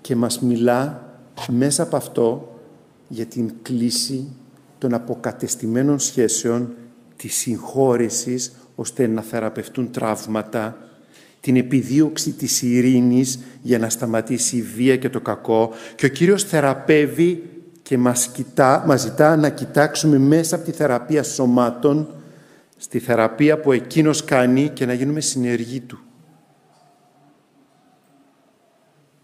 και 0.00 0.16
μας 0.16 0.40
μιλά 0.40 1.08
μέσα 1.48 1.82
από 1.82 1.96
αυτό 1.96 2.58
για 3.08 3.26
την 3.26 3.52
κλίση 3.62 4.28
των 4.78 4.94
αποκατεστημένων 4.94 5.98
σχέσεων, 5.98 6.74
της 7.16 7.34
συγχώρεσης, 7.34 8.52
ώστε 8.74 9.06
να 9.06 9.22
θεραπευτούν 9.22 9.90
τραύματα, 9.90 10.76
την 11.40 11.56
επιδίωξη 11.56 12.30
της 12.30 12.62
ειρήνης 12.62 13.38
για 13.62 13.78
να 13.78 13.88
σταματήσει 13.88 14.56
η 14.56 14.62
βία 14.62 14.96
και 14.96 15.08
το 15.08 15.20
κακό 15.20 15.70
και 15.94 16.06
ο 16.06 16.08
Κύριος 16.08 16.44
θεραπεύει 16.44 17.42
και 17.82 17.98
μας, 17.98 18.28
κοιτά, 18.28 18.84
μας 18.86 19.00
ζητά 19.00 19.36
να 19.36 19.48
κοιτάξουμε 19.48 20.18
μέσα 20.18 20.56
από 20.56 20.64
τη 20.64 20.72
θεραπεία 20.72 21.22
σωμάτων 21.22 22.08
στη 22.76 22.98
θεραπεία 22.98 23.60
που 23.60 23.72
Εκείνος 23.72 24.24
κάνει 24.24 24.68
και 24.68 24.86
να 24.86 24.92
γίνουμε 24.92 25.20
συνεργοί 25.20 25.80
Του. 25.80 25.98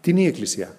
Τι 0.07 0.13
είναι 0.13 0.21
η 0.21 0.25
Εκκλησία. 0.25 0.75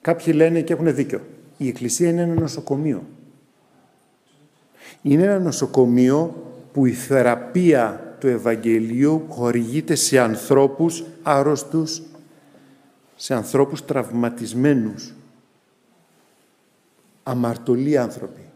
Κάποιοι 0.00 0.32
λένε 0.36 0.60
και 0.60 0.72
έχουν 0.72 0.94
δίκιο. 0.94 1.20
Η 1.56 1.68
Εκκλησία 1.68 2.08
είναι 2.08 2.22
ένα 2.22 2.34
νοσοκομείο. 2.34 3.06
Είναι 5.02 5.22
ένα 5.22 5.38
νοσοκομείο 5.38 6.52
που 6.72 6.86
η 6.86 6.92
θεραπεία 6.92 8.16
του 8.20 8.26
Ευαγγελίου 8.26 9.26
χορηγείται 9.28 9.94
σε 9.94 10.18
ανθρώπους 10.18 11.04
άρρωστους, 11.22 12.02
σε 13.16 13.34
ανθρώπους 13.34 13.84
τραυματισμένους, 13.84 15.14
αμαρτωλοί 17.22 17.98
άνθρωποι 17.98 18.46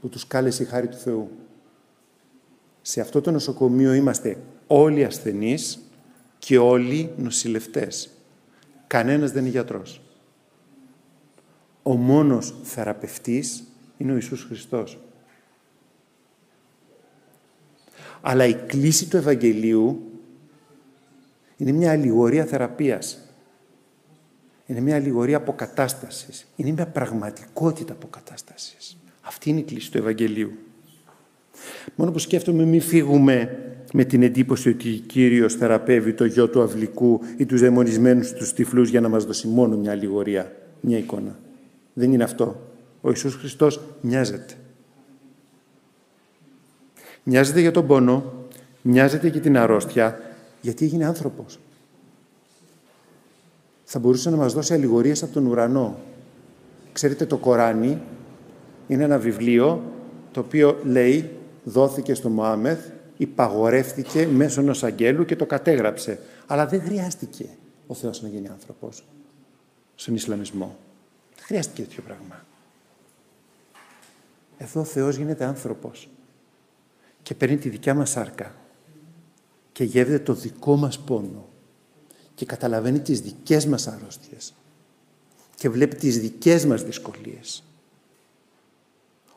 που 0.00 0.08
τους 0.08 0.26
κάλεσε 0.26 0.62
η 0.62 0.66
χάρη 0.66 0.88
του 0.88 0.98
Θεού. 0.98 1.30
Σε 2.82 3.00
αυτό 3.00 3.20
το 3.20 3.30
νοσοκομείο 3.30 3.92
είμαστε 3.92 4.36
όλοι 4.66 5.04
ασθενείς 5.04 5.78
και 6.44 6.58
όλοι 6.58 7.12
νοσηλευτές. 7.16 8.10
Κανένας 8.86 9.32
δεν 9.32 9.40
είναι 9.40 9.50
γιατρός. 9.50 10.00
Ο 11.82 11.94
μόνος 11.94 12.54
θεραπευτής 12.62 13.64
είναι 13.96 14.12
ο 14.12 14.14
Ιησούς 14.14 14.44
Χριστός. 14.44 14.98
Αλλά 18.20 18.46
η 18.46 18.54
κλίση 18.54 19.08
του 19.08 19.16
Ευαγγελίου 19.16 20.10
είναι 21.56 21.72
μια 21.72 21.90
αλληγορία 21.90 22.44
θεραπείας. 22.44 23.18
Είναι 24.66 24.80
μια 24.80 24.96
αλληγορία 24.96 25.36
αποκατάστασης. 25.36 26.46
Είναι 26.56 26.70
μια 26.70 26.86
πραγματικότητα 26.86 27.92
αποκατάστασης. 27.92 28.96
Αυτή 29.20 29.50
είναι 29.50 29.60
η 29.60 29.64
κλίση 29.64 29.90
του 29.90 29.98
Ευαγγελίου. 29.98 30.52
Μόνο 31.94 32.10
που 32.10 32.18
σκέφτομαι 32.18 32.64
μην 32.64 32.80
φύγουμε 32.80 33.58
με 33.92 34.04
την 34.04 34.22
εντύπωση 34.22 34.68
ότι 34.68 34.88
ο 34.88 35.06
Κύριος 35.06 35.54
θεραπεύει 35.54 36.12
το 36.12 36.24
γιο 36.24 36.48
του 36.48 36.62
αυλικού 36.62 37.20
ή 37.36 37.46
τους 37.46 37.60
δαιμονισμένους 37.60 38.32
τους 38.32 38.52
τυφλούς 38.52 38.88
για 38.88 39.00
να 39.00 39.08
μας 39.08 39.24
δώσει 39.24 39.46
μόνο 39.48 39.76
μια 39.76 39.90
αλληγορία, 39.90 40.52
μια 40.80 40.98
εικόνα. 40.98 41.38
Δεν 41.92 42.12
είναι 42.12 42.24
αυτό. 42.24 42.60
Ο 43.00 43.08
Ιησούς 43.08 43.34
Χριστός 43.34 43.80
μοιάζεται. 44.00 44.54
Μοιάζεται 47.22 47.60
για 47.60 47.70
τον 47.70 47.86
πόνο, 47.86 48.32
μοιάζεται 48.82 49.28
για 49.28 49.40
την 49.40 49.56
αρρώστια, 49.56 50.20
γιατί 50.60 50.84
έγινε 50.84 51.04
άνθρωπος. 51.04 51.58
Θα 53.84 53.98
μπορούσε 53.98 54.30
να 54.30 54.36
μας 54.36 54.52
δώσει 54.52 54.74
αλληγορίες 54.74 55.22
από 55.22 55.32
τον 55.32 55.46
ουρανό. 55.46 55.98
Ξέρετε, 56.92 57.26
το 57.26 57.36
Κοράνι 57.36 58.00
είναι 58.88 59.04
ένα 59.04 59.18
βιβλίο 59.18 59.82
το 60.32 60.40
οποίο 60.40 60.78
λέει, 60.84 61.30
δόθηκε 61.64 62.14
στο 62.14 62.28
Μωάμεθ, 62.28 62.91
υπαγορεύτηκε 63.16 64.26
μέσω 64.26 64.60
ενός 64.60 64.82
αγγέλου 64.82 65.24
και 65.24 65.36
το 65.36 65.46
κατέγραψε. 65.46 66.20
Αλλά 66.46 66.66
δεν 66.66 66.82
χρειάστηκε 66.82 67.48
ο 67.86 67.94
Θεός 67.94 68.22
να 68.22 68.28
γίνει 68.28 68.48
άνθρωπος 68.48 69.04
στον 69.94 70.14
Ισλαμισμό. 70.14 70.76
Δεν 71.34 71.44
χρειάστηκε 71.44 71.82
τέτοιο 71.82 72.02
πράγμα. 72.02 72.44
Εδώ 74.58 74.80
ο 74.80 74.84
Θεός 74.84 75.16
γίνεται 75.16 75.44
άνθρωπος 75.44 76.08
και 77.22 77.34
παίρνει 77.34 77.56
τη 77.56 77.68
δικιά 77.68 77.94
μας 77.94 78.10
σάρκα 78.10 78.54
και 79.72 79.84
γεύεται 79.84 80.18
το 80.18 80.34
δικό 80.34 80.76
μας 80.76 80.98
πόνο 80.98 81.48
και 82.34 82.46
καταλαβαίνει 82.46 83.00
τις 83.00 83.20
δικές 83.20 83.66
μας 83.66 83.86
αρρώστιες 83.86 84.54
και 85.54 85.68
βλέπει 85.68 85.96
τις 85.96 86.20
δικές 86.20 86.66
μας 86.66 86.82
δυσκολίες. 86.82 87.64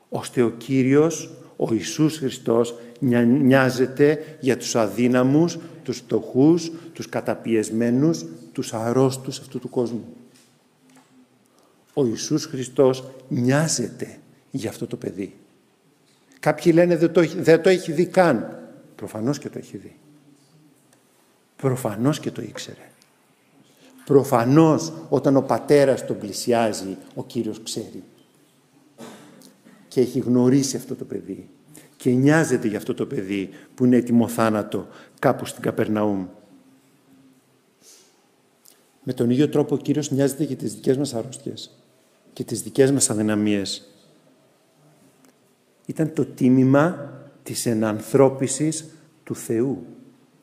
Ώστε 0.09 0.41
ο 0.41 0.49
Κύριος, 0.49 1.33
ο 1.57 1.73
Ιησούς 1.73 2.17
Χριστός, 2.17 2.75
νοιάζεται 2.99 4.37
για 4.39 4.57
τους 4.57 4.75
αδύναμους, 4.75 5.57
τους 5.83 5.97
φτωχούς, 5.97 6.71
τους 6.93 7.09
καταπιεσμένους, 7.09 8.25
τους 8.51 8.73
αρρώστους 8.73 9.39
αυτού 9.39 9.59
του 9.59 9.69
κόσμου. 9.69 10.05
Ο 11.93 12.05
Ιησούς 12.05 12.45
Χριστός 12.45 13.03
νοιάζεται 13.27 14.17
για 14.51 14.69
αυτό 14.69 14.87
το 14.87 14.95
παιδί. 14.95 15.35
Κάποιοι 16.39 16.71
λένε 16.75 16.97
δεν 16.97 17.11
το, 17.11 17.19
έχει, 17.19 17.41
δεν 17.41 17.61
το 17.61 17.69
έχει 17.69 17.91
δει 17.91 18.05
καν. 18.05 18.59
Προφανώς 18.95 19.39
και 19.39 19.49
το 19.49 19.57
έχει 19.57 19.77
δει. 19.77 19.95
Προφανώς 21.55 22.19
και 22.19 22.31
το 22.31 22.41
ήξερε. 22.41 22.89
Προφανώς 24.05 24.93
όταν 25.09 25.35
ο 25.35 25.41
πατέρας 25.41 26.05
τον 26.05 26.17
πλησιάζει, 26.17 26.97
ο 27.15 27.23
Κύριος 27.23 27.61
ξέρει. 27.63 28.03
Και 29.95 30.01
έχει 30.01 30.19
γνωρίσει 30.19 30.75
αυτό 30.75 30.95
το 30.95 31.05
παιδί. 31.05 31.47
Και 31.97 32.09
νοιάζεται 32.09 32.67
για 32.67 32.77
αυτό 32.77 32.93
το 32.93 33.05
παιδί 33.05 33.49
που 33.75 33.85
είναι 33.85 33.95
έτοιμο 33.95 34.27
θάνατο 34.27 34.87
κάπου 35.19 35.45
στην 35.45 35.61
Καπερναούμ. 35.61 36.27
Με 39.03 39.13
τον 39.13 39.29
ίδιο 39.29 39.49
τρόπο 39.49 39.75
ο 39.75 39.77
Κύριος 39.77 40.11
νοιάζεται 40.11 40.43
για 40.43 40.55
τις 40.55 40.73
δικές 40.73 40.97
μας 40.97 41.13
αρρώστιες 41.13 41.83
και 42.33 42.43
τις 42.43 42.61
δικές 42.61 42.91
μας 42.91 43.09
αδυναμίες. 43.09 43.89
Ήταν 45.85 46.13
το 46.13 46.25
τίμημα 46.25 47.13
της 47.43 47.65
ενανθρώπισης 47.65 48.85
του 49.23 49.35
Θεού 49.35 49.85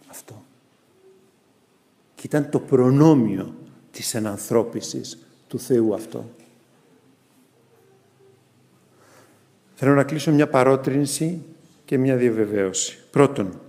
αυτό. 0.08 0.42
Και 2.14 2.22
ήταν 2.24 2.50
το 2.50 2.60
προνόμιο 2.60 3.54
της 3.90 4.14
ενανθρώπισης 4.14 5.18
του 5.48 5.58
Θεού 5.58 5.94
αυτό. 5.94 6.30
Θέλω 9.74 9.94
να 9.94 10.04
κλείσω 10.04 10.32
μια 10.32 10.48
παρότρινση 10.48 11.42
και 11.84 11.98
μια 11.98 12.16
διαβεβαίωση. 12.16 12.98
Πρώτον, 13.10 13.60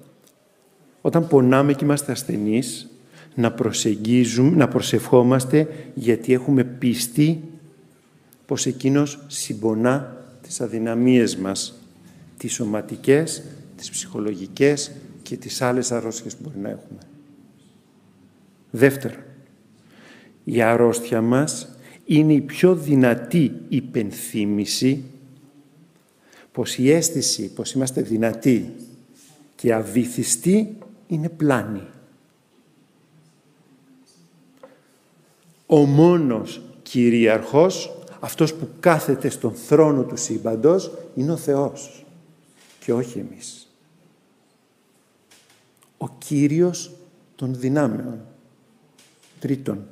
όταν 1.01 1.28
πονάμε 1.28 1.74
και 1.74 1.86
είμαστε 1.86 2.12
ασθενείς, 2.12 2.88
να 3.36 3.51
προσεγγίζουμε, 3.51 4.56
να 4.56 4.68
προσευχόμαστε 4.68 5.68
γιατί 5.93 6.34
έχουμε 6.34 6.64
πίστη 6.64 7.43
πως 8.45 8.66
Εκείνος 8.66 9.20
συμπονά 9.28 10.26
τις 10.41 10.62
αδυναμίες 10.62 11.38
μας, 11.38 11.80
τις 12.38 12.54
σωματικές, 12.54 13.43
τις 13.78 13.89
ψυχολογικές 13.89 14.91
και 15.22 15.38
τις 15.38 15.62
άλλες 15.62 15.91
αρρώστιες 15.91 16.36
που 16.36 16.41
μπορεί 16.43 16.58
να 16.60 16.70
έχουμε. 16.70 16.99
Δεύτερον, 18.72 19.24
η 20.43 20.62
αρρώστια 20.62 21.22
μας 21.22 21.76
είναι 22.06 22.34
η 22.34 22.41
πιο 22.41 22.76
δυνατή 22.76 23.51
υπενθύμηση 23.70 25.04
πως 26.54 26.78
η 26.78 26.91
αίσθηση 26.91 27.54
πως 27.54 27.72
είμαστε 27.72 28.01
δυνατοί 28.01 28.74
και 29.56 29.74
αβήθιστοι 29.74 30.78
είναι 31.08 31.30
πλάνη. 31.30 31.88
Ο 35.66 35.78
μόνος 35.78 36.62
κυρίαρχος, 36.84 37.97
αυτός 38.20 38.54
που 38.54 38.68
κάθεται 38.80 39.30
στον 39.30 39.54
θρόνο 39.54 40.04
του 40.04 40.18
σύμπαντος, 40.18 40.91
είναι 41.16 41.32
ο 41.32 41.38
Θεός 41.38 42.06
και 42.80 42.93
όχι 42.93 43.20
εμείς. 43.20 43.68
Ο 45.97 46.10
Κύριος 46.18 46.91
των 47.36 47.56
δυνάμεων. 47.56 48.26
Τρίτον, 49.39 49.88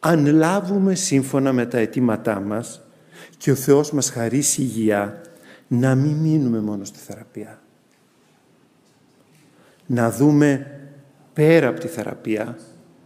αν 0.00 0.26
λάβουμε 0.26 0.94
σύμφωνα 0.94 1.52
με 1.52 1.66
τα 1.66 1.78
αιτήματά 1.78 2.40
μας 2.40 2.81
και 3.42 3.50
ο 3.50 3.54
Θεός 3.54 3.92
μας 3.92 4.10
χαρίσει 4.10 4.62
υγεία, 4.62 5.20
να 5.68 5.94
μην 5.94 6.16
μείνουμε 6.16 6.60
μόνο 6.60 6.84
στη 6.84 6.98
θεραπεία. 6.98 7.62
Να 9.86 10.10
δούμε 10.10 10.80
πέρα 11.32 11.68
από 11.68 11.80
τη 11.80 11.88
θεραπεία 11.88 12.58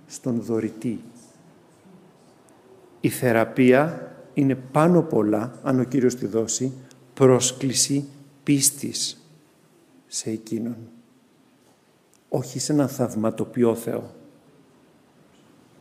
στον 0.06 0.40
δωρητή. 0.40 1.00
Η 3.00 3.08
θεραπεία 3.08 4.12
είναι 4.34 4.54
πάνω 4.54 5.02
πολλά, 5.02 5.58
αν 5.62 5.80
ο 5.80 5.84
Κύριος 5.84 6.14
τη 6.14 6.26
δώσει, 6.26 6.72
πρόσκληση 7.14 8.08
πίστης 8.42 9.26
σε 10.06 10.30
Εκείνον. 10.30 10.76
Όχι 12.28 12.58
σε 12.58 12.72
έναν 12.72 12.88
θαυματοποιό 12.88 13.74
Θεό. 13.74 14.14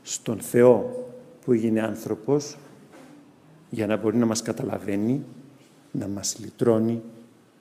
Στον 0.01 0.39
Θεό 0.39 1.05
που 1.45 1.51
έγινε 1.51 1.81
άνθρωπος 1.81 2.57
για 3.69 3.87
να 3.87 3.97
μπορεί 3.97 4.17
να 4.17 4.25
μας 4.25 4.41
καταλαβαίνει, 4.41 5.23
να 5.91 6.07
μας 6.07 6.37
λυτρώνει 6.39 7.01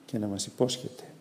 και 0.05 0.19
να 0.19 0.27
μας 0.27 0.47
υπόσχεται. 0.47 1.14